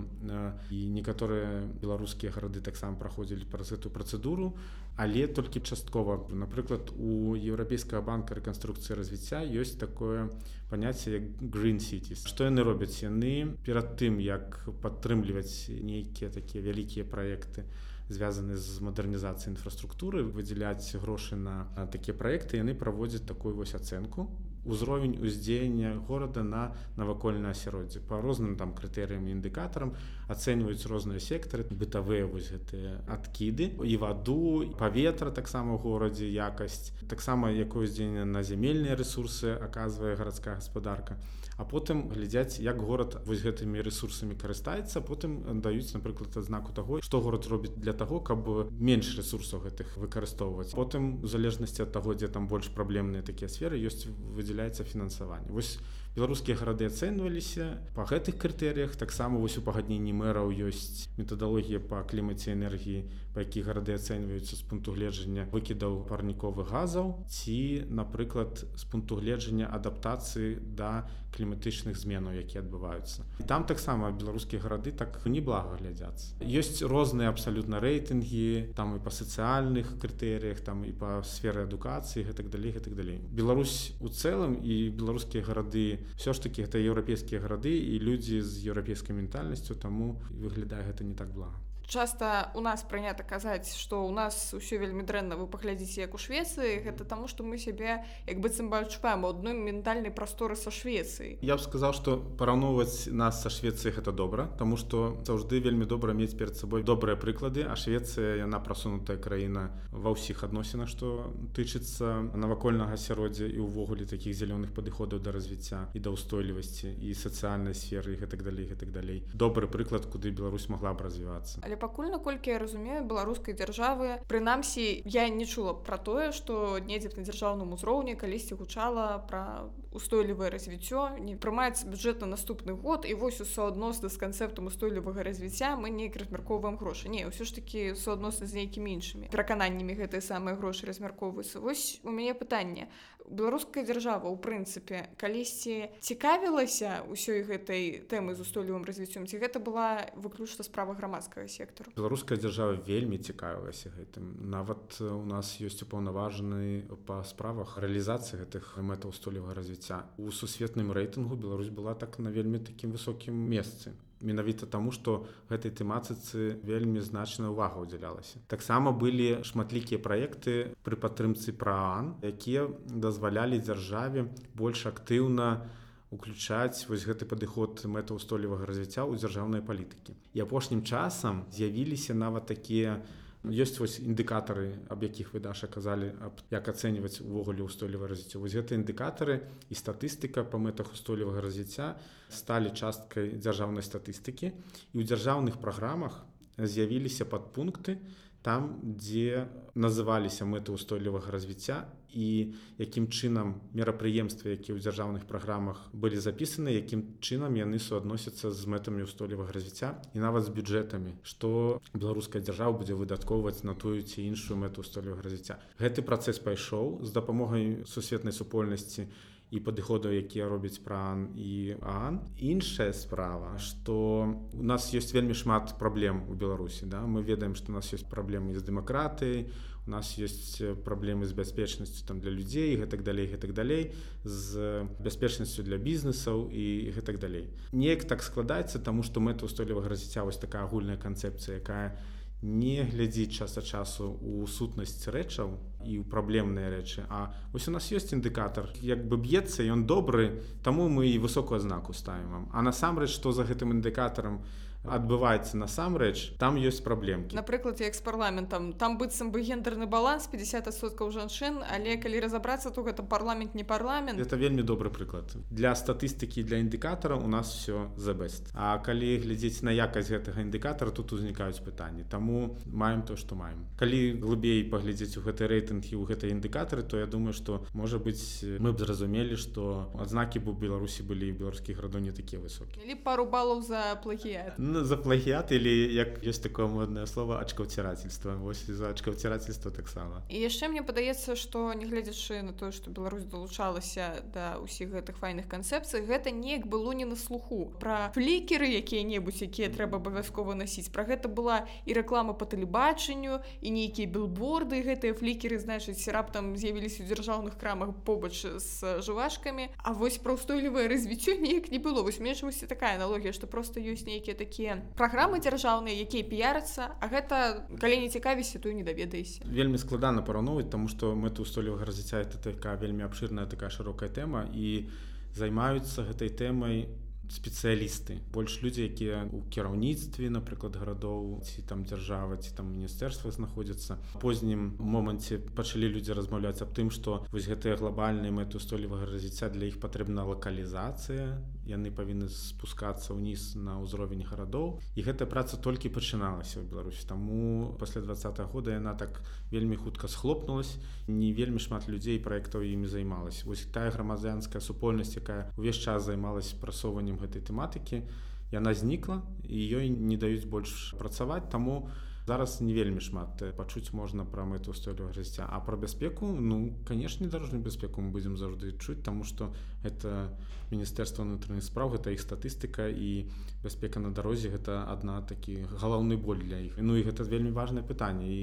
і 0.70 0.80
некаторыя 0.94 1.66
беларускія 1.82 2.32
гарады 2.32 2.62
таксама 2.62 2.98
праходзілі 3.02 3.50
праз 3.50 3.74
эту 3.74 3.90
працэдуру 3.90 4.54
але 4.98 5.28
толькі 5.28 5.62
часткова. 5.62 6.26
Напрыклад 6.34 6.90
у 6.98 7.38
еўрапейскага 7.38 8.02
банка 8.02 8.34
рэканструкцыі 8.34 8.98
развіцця 8.98 9.46
ёсць 9.46 9.78
такое 9.78 10.30
паняцце 10.70 11.18
як 11.18 11.24
green 11.42 11.78
city 11.78 12.18
што 12.18 12.50
яны 12.50 12.66
робяць? 12.66 13.02
Яны 13.02 13.58
перад 13.66 13.98
тым 13.98 14.18
як 14.22 14.66
падтрымліваць 14.82 15.70
нейкія 15.70 16.30
такія 16.34 16.66
вялікія 16.66 17.06
праекты 17.06 17.66
звязаны 18.10 18.58
з 18.58 18.82
мадэрнізацыяй 18.82 19.54
інфраструктуры 19.54 20.24
выдзяляць 20.24 20.96
грошы 20.98 21.36
на 21.36 21.70
такія 21.94 22.18
праекты 22.18 22.58
яны 22.58 22.74
праводзяць 22.74 23.26
такую 23.26 23.54
вось 23.54 23.76
ацэнку 23.78 24.30
узровень 24.68 25.18
уздзеяння 25.18 25.96
горада 26.08 26.44
на 26.44 26.76
навакольнае 26.96 27.52
асяроддзе 27.52 28.00
по 28.00 28.22
розным 28.22 28.56
там 28.56 28.74
крытэрыям 28.74 29.28
індыкатарам 29.32 29.96
ацэньваюць 30.28 30.86
розныя 30.92 31.20
сектары 31.24 31.66
бытавыя 31.72 32.28
вось 32.28 32.52
гэтыя 32.52 33.02
адкіды 33.08 33.72
і 33.84 33.98
ваду 33.98 34.38
паветра 34.80 35.32
таксама 35.32 35.76
ў 35.76 35.82
горадзе 35.82 36.28
якасць 36.28 36.94
таксама 37.08 37.52
якое 37.52 37.88
ўздзеянне 37.88 38.28
на 38.28 38.44
зямельныя 38.44 39.00
ресурсы 39.00 39.56
аказвае 39.56 40.16
гарадская 40.20 40.60
гаспадарка 40.60 41.18
а 41.58 41.66
потым 41.66 42.08
глядзяць 42.10 42.62
як 42.62 42.82
горад 42.86 43.18
вось 43.26 43.42
гэтымі 43.42 43.82
ресурсамі 43.82 44.38
карыстаецца 44.38 45.02
потым 45.02 45.62
даюць 45.62 45.90
напрыклад 45.98 46.38
адзнаку 46.38 46.74
таго 46.78 47.02
што 47.02 47.22
горад 47.22 47.50
робіць 47.50 47.74
для 47.76 47.94
таго 47.98 48.22
каб 48.22 48.46
менш 48.80 49.18
ресурсаў 49.18 49.66
гэтых 49.66 49.98
выкарыстоўваць. 49.98 50.74
Потым 50.78 51.24
у 51.24 51.28
залежнасці 51.28 51.90
ад 51.90 51.92
таго 51.98 52.14
дзе 52.14 52.30
там 52.30 52.48
больш 52.48 52.70
праблемныя 52.70 53.26
такія 53.26 53.50
сферы 53.50 53.82
ёсць 53.82 54.06
выдзяляецца 54.38 54.86
фінансаванне. 54.86 55.50
Вось 55.50 55.78
беларускія 56.18 56.58
гарады 56.58 56.90
ацэньваліся 56.90 57.78
па 57.98 58.06
гэтых 58.06 58.38
крытэрыях 58.42 58.96
таксама 58.98 59.42
вось 59.42 59.58
у 59.58 59.66
пагадненні 59.66 60.14
мэраў 60.14 60.54
ёсць 60.70 61.10
метадалогія 61.18 61.82
па 61.82 62.02
клімаце 62.06 62.54
энергіі 62.54 63.06
па 63.38 63.46
які 63.46 63.62
гарады 63.62 63.94
ацэньваюцца 63.94 64.58
з 64.58 64.66
пункту 64.66 64.98
гледжання 64.98 65.46
выкідаў 65.54 66.10
парніковых 66.10 66.74
газаў 66.74 67.12
ці 67.30 67.86
напрыклад 67.86 68.66
з 68.74 68.84
пункту 68.90 69.22
гледжання 69.22 69.70
адаптацыі 69.70 70.58
да 70.74 71.06
кліматычных 71.38 71.94
зменаў 72.02 72.34
які 72.34 72.66
адбываюцца. 72.66 73.22
І 73.38 73.46
там 73.46 73.70
таксама 73.70 74.10
беларускія 74.10 74.58
гарады 74.58 74.90
так 74.90 75.22
не 75.30 75.38
блага 75.38 75.78
глядзяцца. 75.78 76.34
Ёсць 76.42 76.82
розныя 76.82 77.30
абсалютна 77.30 77.78
рэйтынгі 77.78 78.74
там 78.74 78.98
і 78.98 79.04
па 79.06 79.14
сацыяльных 79.14 79.94
крытэрыях 80.02 80.66
там 80.66 80.82
і 80.82 80.98
па 80.98 81.22
сферы 81.22 81.70
адукацыі 81.70 82.26
гэтак 82.26 82.50
далей 82.50 82.74
гэтак 82.74 82.98
далей. 82.98 83.22
Беларусь 83.30 83.94
у 84.02 84.10
цэлым 84.10 84.58
і 84.66 84.90
беларускія 84.98 85.46
гарады 85.46 86.02
все 86.18 86.34
ж 86.34 86.42
таки 86.42 86.66
гэта 86.66 86.82
еўрапейскія 86.82 87.38
гарады 87.46 87.78
і 87.78 88.02
людзі 88.02 88.42
з 88.42 88.66
еўрапейскай 88.66 89.14
ментальнасцю 89.14 89.78
таму 89.78 90.18
выглядае 90.34 90.90
гэта 90.90 91.06
не 91.06 91.14
так 91.14 91.30
блага 91.38 91.67
часто 91.88 92.52
у 92.54 92.60
нас 92.60 92.84
прынята 92.84 93.24
казаць 93.24 93.72
что 93.76 94.04
у 94.06 94.12
нас 94.12 94.52
ўсё 94.54 94.78
вельмі 94.78 95.08
дрэнна 95.08 95.40
вы 95.40 95.48
паглядзіце 95.48 96.04
як 96.04 96.14
у 96.14 96.20
швецыі 96.20 96.84
гэта 96.84 97.08
таму 97.08 97.28
что 97.32 97.48
мы 97.48 97.58
сябе 97.58 98.04
як 98.28 98.38
быццам 98.44 98.70
бы 98.70 98.84
адчуваем 98.84 99.26
адной 99.26 99.56
ментальнай 99.56 100.12
прасторы 100.12 100.60
са 100.60 100.68
швецыі. 100.68 101.40
Я 101.42 101.56
б 101.56 101.62
сказал 101.64 101.94
что 101.94 102.20
параўноўваць 102.20 103.08
нас 103.08 103.40
са 103.42 103.50
швецыі 103.50 103.96
гэта 103.96 104.12
добра 104.12 104.52
тому 104.60 104.76
что 104.76 105.18
заўжды 105.24 105.64
вельмі 105.64 105.88
добра 105.88 106.12
мець 106.12 106.36
перад 106.36 106.60
сабой 106.60 106.84
добрыя 106.84 107.16
прыклады 107.16 107.64
а 107.64 107.80
швецыя 107.80 108.44
яна 108.44 108.60
прасунутая 108.60 109.16
краіна 109.16 109.72
ва 109.96 110.12
ўсіх 110.12 110.44
адносінах 110.44 110.92
что 110.92 111.32
тычыцца 111.56 112.36
навакольнага 112.36 113.00
асяроддзя 113.00 113.48
і 113.48 113.64
ўвогуле 113.64 114.04
таких 114.04 114.36
зялёных 114.36 114.76
падыходаў 114.76 115.24
да 115.24 115.32
развіцця 115.32 115.88
і 115.96 116.04
да 116.04 116.12
ўстойлівасці 116.12 117.00
і 117.00 117.16
сацыяльнай 117.16 117.72
сферы 117.72 118.20
гэтак 118.20 118.44
далей 118.44 118.68
гэтак 118.68 118.92
далей. 118.92 119.24
Добры 119.34 119.72
прыклад 119.72 120.06
куды 120.12 120.36
Беларусь 120.36 120.68
могла 120.68 120.92
б 120.92 121.08
развівацца. 121.08 121.64
Але 121.64 121.77
пакуль 121.78 122.12
наколькі 122.12 122.52
я 122.52 122.60
разумею 122.60 123.06
беларускай 123.06 123.54
дзяржавы. 123.54 124.20
Прынамсі 124.28 125.02
я 125.06 125.30
не 125.30 125.46
чула 125.46 125.74
про 125.74 125.98
тое 125.98 126.32
что 126.32 126.80
недзе 126.80 127.10
на 127.16 127.24
дзяржаўным 127.24 127.74
узроўні 127.74 128.16
калісьці 128.16 128.56
гучала 128.56 129.24
про 129.30 129.70
устойлівае 129.98 130.50
развіццё 130.54 131.18
не 131.18 131.36
прымаецца 131.36 131.88
бюджет 131.90 132.22
на 132.22 132.28
наступны 132.28 132.74
год 132.74 133.06
і 133.10 133.14
вось 133.14 133.42
у 133.42 133.46
суадносна 133.46 134.10
з 134.10 134.18
канцэптам 134.18 134.68
устойлівага 134.68 135.24
развіцця 135.24 135.76
мы 135.76 135.90
неяк 135.90 136.18
размяркоўваем 136.18 136.78
грошы. 136.78 137.10
Не 137.10 137.26
ўсё 137.28 137.46
ж 137.46 137.56
таки 137.56 137.96
суадносна 137.96 138.48
з 138.48 138.54
нейкімі 138.62 138.94
іншымі 138.98 139.30
перакананнямі 139.34 139.98
гэтыя 139.98 140.22
самыя 140.22 140.56
грошы 140.56 140.86
размяркоўваюцца. 140.86 141.60
Вось 141.60 142.00
у 142.04 142.12
мяне 142.12 142.34
пытанне. 142.34 142.90
Беларуская 143.28 143.84
дзяржава 143.84 144.32
у 144.32 144.38
прынцыпе 144.40 145.12
калісьці 145.20 145.92
цікавілася 146.00 147.04
ўсёй 147.12 147.44
гэтай 147.44 148.08
тэмы 148.08 148.36
з 148.36 148.46
устойлівым 148.46 148.88
развіццём 148.88 149.28
ці 149.28 149.36
гэта 149.42 149.60
была 149.60 150.08
выключна 150.16 150.64
справа 150.64 150.96
грамадскага 150.96 151.48
сектару 151.68 151.92
беларуская 151.96 152.38
дзяржава 152.38 152.80
вельмі 152.88 153.18
цікавілася 153.18 153.92
гэтым. 153.96 154.50
Нават 154.50 155.00
у 155.02 155.26
нас 155.28 155.60
ёсць 155.60 155.84
упаўнаважаны 155.84 156.88
па 157.06 157.24
справах 157.28 157.78
рэалізацыі 157.78 158.42
гэтых 158.44 158.78
мэтаў 158.80 159.12
устойлівага 159.12 159.58
развіцця. 159.58 160.06
У 160.18 160.32
сусветным 160.32 160.92
рэйтынгу 160.92 161.36
Беларусь 161.36 161.70
была 161.70 161.96
так 161.96 162.20
на 162.20 162.30
вельмі 162.30 162.60
такім 162.60 162.92
высокім 162.92 163.34
месцы. 163.36 163.94
Менавіта 164.22 164.66
таму 164.66 164.92
што 164.92 165.28
гэтай 165.50 165.70
тэматыцы 165.70 166.58
вельмі 166.66 167.02
значная 167.06 167.54
ўвага 167.54 167.86
ўдзялялася. 167.86 168.42
Таксама 168.50 168.90
былі 168.90 169.46
шматлікія 169.46 170.02
праекты 170.02 170.74
пры 170.82 170.98
падтрымцы 170.98 171.54
праан 171.54 172.16
якія 172.26 172.66
дазвалялі 172.90 173.62
дзяржаве 173.62 174.26
больш 174.58 174.88
актыўна 174.90 175.70
уключаць 176.12 176.88
вось 176.88 177.04
гэты 177.04 177.28
падыход 177.28 177.84
мэта 177.86 178.16
ўстойлівага 178.16 178.66
развіцця 178.66 179.04
ў 179.04 179.20
дзяржаўнай 179.20 179.62
палітыкі. 179.62 180.16
І 180.34 180.44
апошнім 180.48 180.84
часам 180.88 181.44
з'явіліся 181.52 182.16
нават 182.16 182.48
такія 182.48 183.04
у 183.44 183.54
ёсць 183.54 183.80
вось 183.80 184.00
індыкатары 184.00 184.76
аб 184.90 185.04
якіх 185.04 185.32
вы 185.34 185.40
даша 185.40 185.68
казалі 185.68 186.12
аб 186.24 186.42
як 186.52 186.68
ацэньваць 186.68 187.22
увогуле 187.22 187.64
ўстойліва 187.64 188.08
развіццё. 188.10 188.42
Вось 188.44 188.56
гэты 188.56 188.76
індыкатары 188.76 189.48
і 189.70 189.76
статыстыка 189.76 190.44
па 190.44 190.58
мэтах 190.58 190.92
устойлівага 190.92 191.42
развіцця 191.42 191.96
сталі 192.30 192.74
часткай 192.74 193.38
дзяржаўнай 193.38 193.84
статыстыкі. 193.84 194.52
І 194.52 194.96
ў 195.00 195.04
дзяржаўных 195.06 195.62
праграмах 195.64 196.24
з'явіліся 196.58 197.30
падпункты 197.30 198.02
там 198.42 198.80
дзе 198.84 199.48
называліся 199.76 200.44
мэты 200.44 200.74
ўстойлівага 200.76 201.32
развіцця 201.32 201.86
і 202.14 202.54
якім 202.78 203.08
чынам 203.12 203.60
мерапрыемствы 203.74 204.56
які 204.56 204.76
ў 204.76 204.84
дзяржаўных 204.84 205.28
праграмах 205.30 205.80
былі 205.94 206.20
запісаны 206.20 206.74
якім 206.76 207.20
чынам 207.20 207.56
яны 207.60 207.80
суадносяцца 207.80 208.52
з 208.52 208.62
мэтамі 208.68 209.08
ўстойлівага 209.08 209.52
развіцця 209.52 209.96
і 210.16 210.24
нават 210.24 210.48
з 210.48 210.54
бюджэтамі 210.56 211.16
што 211.24 211.80
беларуская 211.94 212.42
дзяржава 212.42 212.78
будзе 212.80 212.98
выдаткоўваць 212.98 213.64
на 213.68 213.76
тую 213.76 214.02
ці 214.02 214.24
іншую 214.24 214.58
мэту 214.58 214.82
ўстойлівага 214.86 215.26
развіцця. 215.26 215.60
Гэты 215.80 216.02
працэс 216.02 216.40
пайшоў 216.40 217.04
з 217.04 217.12
дапамогай 217.12 217.84
сусветнай 217.86 218.34
супольнасці 218.34 219.08
і 219.08 219.37
падыходаў 219.52 220.12
якія 220.12 220.50
робяць 220.52 220.80
пран 220.84 221.32
і 221.36 221.80
ан 221.82 222.20
іншая 222.36 222.92
справа 222.92 223.56
что 223.58 224.28
у 224.54 224.64
нас 224.64 224.94
есть 224.94 225.14
вельмі 225.14 225.34
шмат 225.34 225.78
праблем 225.80 226.28
у 226.30 226.34
беларусі 226.34 226.86
да? 226.86 227.08
Мы 227.08 227.24
ведаем 227.24 227.56
что 227.56 227.72
у 227.72 227.76
нас 227.76 227.94
есть 227.94 228.10
праблемы 228.10 228.54
з 228.60 228.64
дэмакратыяй 228.64 229.48
у 229.48 229.78
у 229.88 229.90
нас 229.90 230.18
есть 230.18 230.62
праблемы 230.84 231.26
з 231.26 231.34
бяспечнасцю 231.34 232.06
там 232.06 232.20
для 232.20 232.32
людзей 232.32 232.76
гэтак 232.76 233.04
далей 233.04 233.28
гэтак 233.28 233.54
далей 233.54 233.96
з 234.24 234.84
бяспечнасцю 235.00 235.64
для 235.64 235.78
бізнесаў 235.78 236.52
і 236.52 236.92
гэтак 236.92 237.20
далей. 237.20 237.48
Неяк 237.72 238.04
так 238.04 238.22
складаецца 238.22 238.84
тому 238.84 239.04
что 239.04 239.24
мэта 239.24 239.46
устойлівага 239.46 239.88
развіцця 239.88 240.24
вось 240.28 240.38
такая 240.38 240.68
агульная 240.68 240.98
канцэпцыя 240.98 241.64
якая 241.64 241.96
не 241.96 242.17
глядзіць 242.42 243.34
часа 243.34 243.62
часу 243.62 244.14
у 244.22 244.46
сутнасць 244.46 245.10
рэчаў 245.10 245.58
і 245.82 245.94
ў 245.98 246.04
праблемныя 246.06 246.70
рэчы 246.70 247.06
А 247.10 247.34
вось 247.52 247.68
у 247.68 247.74
нас 247.74 247.90
ёсць 247.90 248.14
індыкатар 248.14 248.70
як 248.82 249.08
бы 249.10 249.18
б'ецца 249.18 249.66
ён 249.66 249.88
добры 249.90 250.44
таму 250.64 250.86
мы 250.90 251.10
і 251.10 251.18
высокую 251.18 251.60
знаку 251.60 251.94
ставім 251.94 252.30
вам. 252.32 252.46
А 252.54 252.62
насамрэч 252.62 253.10
што 253.10 253.34
за 253.34 253.42
гэтым 253.44 253.74
індыкатарам 253.74 254.42
у 254.42 254.67
адбываецца 254.86 255.58
насамрэч 255.58 256.38
там 256.40 256.56
ёсць 256.58 256.82
праблемкі. 256.84 257.36
Напрыклад 257.36 257.82
як 257.82 257.96
з 257.96 258.02
парламентам. 258.02 258.74
Там 258.74 258.98
быццам 258.98 259.32
бы 259.32 259.42
гендерны 259.42 259.86
баланс 259.86 260.30
50соткаў 260.32 261.12
жанчын 261.12 261.64
але 261.64 261.98
калі 261.98 262.20
разабрацца 262.24 262.72
то 262.72 262.84
гэта 262.84 263.04
парламент 263.04 263.56
не 263.56 263.64
парламент. 263.64 264.20
Это 264.20 264.36
вельмі 264.36 264.64
добры 264.64 264.90
прыклад. 264.90 265.36
Для 265.52 265.76
статыстыкі 265.76 266.44
для 266.44 266.60
індыкатара 266.60 267.16
у 267.16 267.28
нас 267.28 267.52
все 267.52 267.92
за 267.98 268.12
best. 268.12 268.52
А 268.54 268.78
калі 268.80 269.18
глядзець 269.20 269.62
на 269.62 269.72
якасць 269.72 270.10
гэтага 270.10 270.42
індыкатара 270.42 270.92
тут 270.92 271.14
узнікаюць 271.14 271.60
пытанні. 271.60 272.04
Таму 272.04 272.58
маем 272.66 273.04
то 273.04 273.16
што 273.16 273.36
маем. 273.36 273.68
Калі 273.78 274.20
глыбей 274.22 274.64
паглядзець 274.64 275.18
у 275.18 275.22
гэты 275.22 275.48
рэйтынгі 275.48 275.96
ў 276.00 276.04
гэтай 276.08 276.32
індыкатары 276.32 276.84
то 276.84 276.98
я 276.98 277.06
думаю 277.06 277.34
что 277.34 277.66
можа 277.74 278.00
быть 278.00 278.44
мы 278.60 278.72
б 278.72 278.80
зразумелі 278.80 279.36
что 279.36 279.92
адзнакі 280.00 280.40
бу 280.40 280.54
беларусі 280.54 281.04
былі 281.04 281.32
беларускіх 281.32 281.80
радоў 281.80 282.02
не 282.02 282.12
такія 282.12 282.42
высокія. 282.42 282.96
Пару 283.04 283.26
балаў 283.26 283.62
за 283.62 283.96
плагіят 284.04 284.60
ну 284.78 284.86
за 284.86 284.98
плагіат 284.98 285.52
или 285.52 285.94
як 285.94 286.22
ёсць 286.22 286.42
такое 286.44 286.68
моднае 286.68 287.08
слово 287.08 287.42
ачкаўцірацельства 287.42 288.38
вось 288.38 288.66
за 288.70 288.94
ачкаўцірацельства 288.94 289.72
таксама 289.72 290.22
і 290.30 290.38
яшчэ 290.46 290.70
мне 290.70 290.86
падаецца 290.86 291.36
что 291.36 291.74
нягледзячы 291.74 292.42
на 292.46 292.54
тое 292.54 292.72
что 292.72 292.94
Беларусь 292.94 293.26
далучалася 293.26 294.24
да 294.34 294.58
ўсіх 294.62 294.94
гэтых 294.94 295.18
файных 295.18 295.48
канцэпцый 295.48 296.06
гэта 296.06 296.32
неяк 296.32 296.68
было 296.68 296.92
не 296.92 297.06
на 297.06 297.16
слуху. 297.16 297.74
Про 297.80 298.12
флікеры 298.14 298.68
якія-небудзь 298.82 299.44
якія 299.48 299.70
трэба 299.74 299.98
абавязкова 299.98 300.54
насіць 300.54 300.90
про 300.90 301.04
гэта 301.08 301.28
была 301.28 301.66
і 301.86 301.94
реклама 301.98 302.34
по 302.34 302.46
тэлебачанню 302.46 303.42
і 303.62 303.70
нейкія 303.72 304.08
билборды 304.08 304.82
гэтыя 304.84 305.18
флікеры 305.18 305.58
значыць 305.58 306.08
раптам 306.12 306.56
з'явіліся 306.58 307.04
у 307.04 307.08
дзяржаўных 307.10 307.58
крамах 307.58 307.96
побач 308.06 308.46
з 308.46 309.02
жувашкамі. 309.02 309.70
А 309.78 309.94
вось 309.94 310.18
про 310.18 310.38
ўстойлівае 310.38 310.88
развіццё 310.88 311.40
неяк 311.44 311.72
не 311.72 311.80
было. 311.80 312.04
Вось 312.04 312.20
меншасці 312.20 312.68
такая 312.68 312.96
аналогія 312.96 313.34
что 313.34 313.48
просто 313.48 313.80
ёсць 313.80 314.06
нейкія 314.06 314.36
такія 314.36 314.57
такія 314.58 314.82
праграмы 314.98 315.38
дзяржаўныя 315.38 315.94
якія 316.02 316.26
п'ярцца 316.26 316.90
А 316.98 317.06
гэта 317.14 317.70
калі 317.78 318.02
не 318.02 318.10
цікавіся 318.10 318.58
то 318.58 318.74
не 318.74 318.82
даведаешся. 318.82 319.46
Вельмі 319.46 319.78
складана 319.78 320.26
параўноўваць 320.26 320.70
тому 320.74 320.90
что 320.90 321.14
мэта 321.14 321.46
устойлівага 321.46 321.86
развіцця 321.86 322.26
это 322.26 322.42
такая 322.42 322.74
вельмі 322.78 323.06
абшырная 323.06 323.46
такая 323.46 323.70
шырокая 323.70 324.10
тэма 324.10 324.50
і 324.50 324.90
займаюцца 325.38 326.10
гэтай 326.10 326.34
тэмай 326.34 326.90
спецыялісты. 327.30 328.18
Больш 328.34 328.64
людзі 328.64 328.88
якія 328.90 329.30
у 329.30 329.46
кіраўніцтве 329.54 330.32
напрыклад 330.34 330.74
гарадоў 330.80 331.44
ці 331.46 331.62
там 331.70 331.86
дзяржава 331.86 332.42
ці 332.42 332.56
там 332.58 332.74
міністэрства 332.74 333.30
знаходзяцца. 333.30 334.02
Познім 334.18 334.74
моманце 334.80 335.38
пачалі 335.38 335.92
людзі 335.92 336.18
размаўляць 336.18 336.66
аб 336.66 336.74
тым 336.74 336.90
што 336.90 337.28
вось 337.30 337.46
гэтыя 337.46 337.78
глобальныя 337.78 338.34
мэты 338.34 338.58
устойлівага 338.58 339.06
развіцця 339.06 339.54
для 339.54 339.70
іх 339.70 339.78
патрэбна 339.78 340.26
лакалізацыя 340.26 341.38
яны 341.68 341.92
павінны 341.92 342.32
спускацца 342.32 343.12
ўніз 343.12 343.60
на 343.60 343.78
ўзровень 343.84 344.24
гарадоў. 344.24 344.80
І 344.96 345.04
гэтая 345.04 345.28
праца 345.28 345.60
толькі 345.60 345.92
пачыналася 345.92 346.64
ў 346.64 346.72
беларусі. 346.72 347.04
Таму 347.04 347.76
пасля 347.76 348.02
два 348.02 348.16
года 348.48 348.72
яна 348.72 348.96
так 348.96 349.20
вельмі 349.52 349.76
хутка 349.76 350.08
схлопнулась. 350.08 350.80
Не 351.08 351.36
вельмі 351.36 351.60
шмат 351.60 351.92
людзей 351.92 352.20
праектаў 352.24 352.64
імі 352.64 352.88
займалась 352.88 353.44
вось 353.44 353.68
тая 353.68 353.92
грамадзянская 353.92 354.64
супольнасць 354.64 355.20
якая 355.20 355.52
увесь 355.58 355.78
час 355.78 356.08
займалась 356.08 356.56
прасоўваннем 356.56 357.20
гэтай 357.20 357.44
тэматыкі 357.44 358.08
яна 358.52 358.72
знікла 358.74 359.22
і 359.44 359.60
ёй 359.60 359.90
не 359.92 360.16
даюць 360.16 360.48
больш 360.48 360.96
працаваць. 360.96 361.50
Таму 361.52 361.88
у 361.88 362.07
зараз 362.28 362.60
не 362.62 362.74
вельмі 362.74 363.00
шмат 363.00 363.40
пачуць 363.56 363.96
можна 363.96 364.26
пра 364.28 364.44
мэту 364.44 364.76
устойлівага 364.76 365.16
жыцця. 365.16 365.48
А 365.48 365.60
пра 365.64 365.80
бяспеку 365.80 366.28
ну 366.28 366.76
канешне 366.86 367.28
дарожную 367.32 367.64
бяспеку 367.64 368.02
мы 368.02 368.12
будзем 368.12 368.36
заўжды 368.36 368.76
чуць 368.78 369.02
таму 369.02 369.24
што 369.24 369.54
это 369.84 370.36
міністэрства 370.72 371.24
унутраных 371.24 371.64
спраў 371.64 371.96
гэта 371.96 372.12
іх 372.12 372.20
статыстыка 372.20 372.92
і 372.92 373.32
бяспека 373.64 374.04
на 374.04 374.12
дарозе 374.12 374.52
гэта 374.52 374.84
адна 374.92 375.22
такі 375.24 375.64
галаўны 375.80 376.18
боль 376.20 376.44
для 376.44 376.60
іх. 376.60 376.76
Ну 376.78 377.00
і 377.00 377.08
гэта 377.08 377.24
вельмі 377.24 377.56
важное 377.56 377.84
пытанне. 377.84 378.28
І 378.28 378.42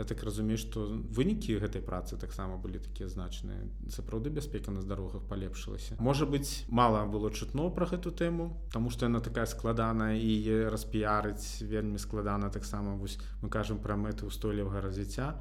я 0.00 0.04
так 0.04 0.24
разумею 0.24 0.56
што 0.56 0.88
вынікі 0.88 1.60
гэтай 1.60 1.84
працы 1.84 2.16
таксама 2.16 2.56
былі 2.56 2.80
такія 2.80 3.08
значныя. 3.08 3.68
Сапраўды 3.92 4.32
бяспека 4.32 4.72
на 4.72 4.80
дарогах 4.80 5.28
палепшылася. 5.28 6.00
Можа 6.00 6.24
быць 6.24 6.64
мала 6.68 7.04
было 7.04 7.30
чутно 7.30 7.68
пра 7.68 7.84
гэту 7.84 8.10
тэму 8.16 8.56
таму 8.72 8.88
што 8.88 9.04
яна 9.06 9.20
такая 9.20 9.44
складаная 9.44 10.16
і 10.16 10.68
распіярыць 10.72 11.60
вельмі 11.60 12.00
складана 12.00 12.48
таксама. 12.48 12.96
Вось 12.96 13.20
мы 13.42 13.48
кажам 13.48 13.78
пра 13.78 13.96
мэты 13.96 14.26
устойлівага 14.26 14.80
развіцця. 14.80 15.36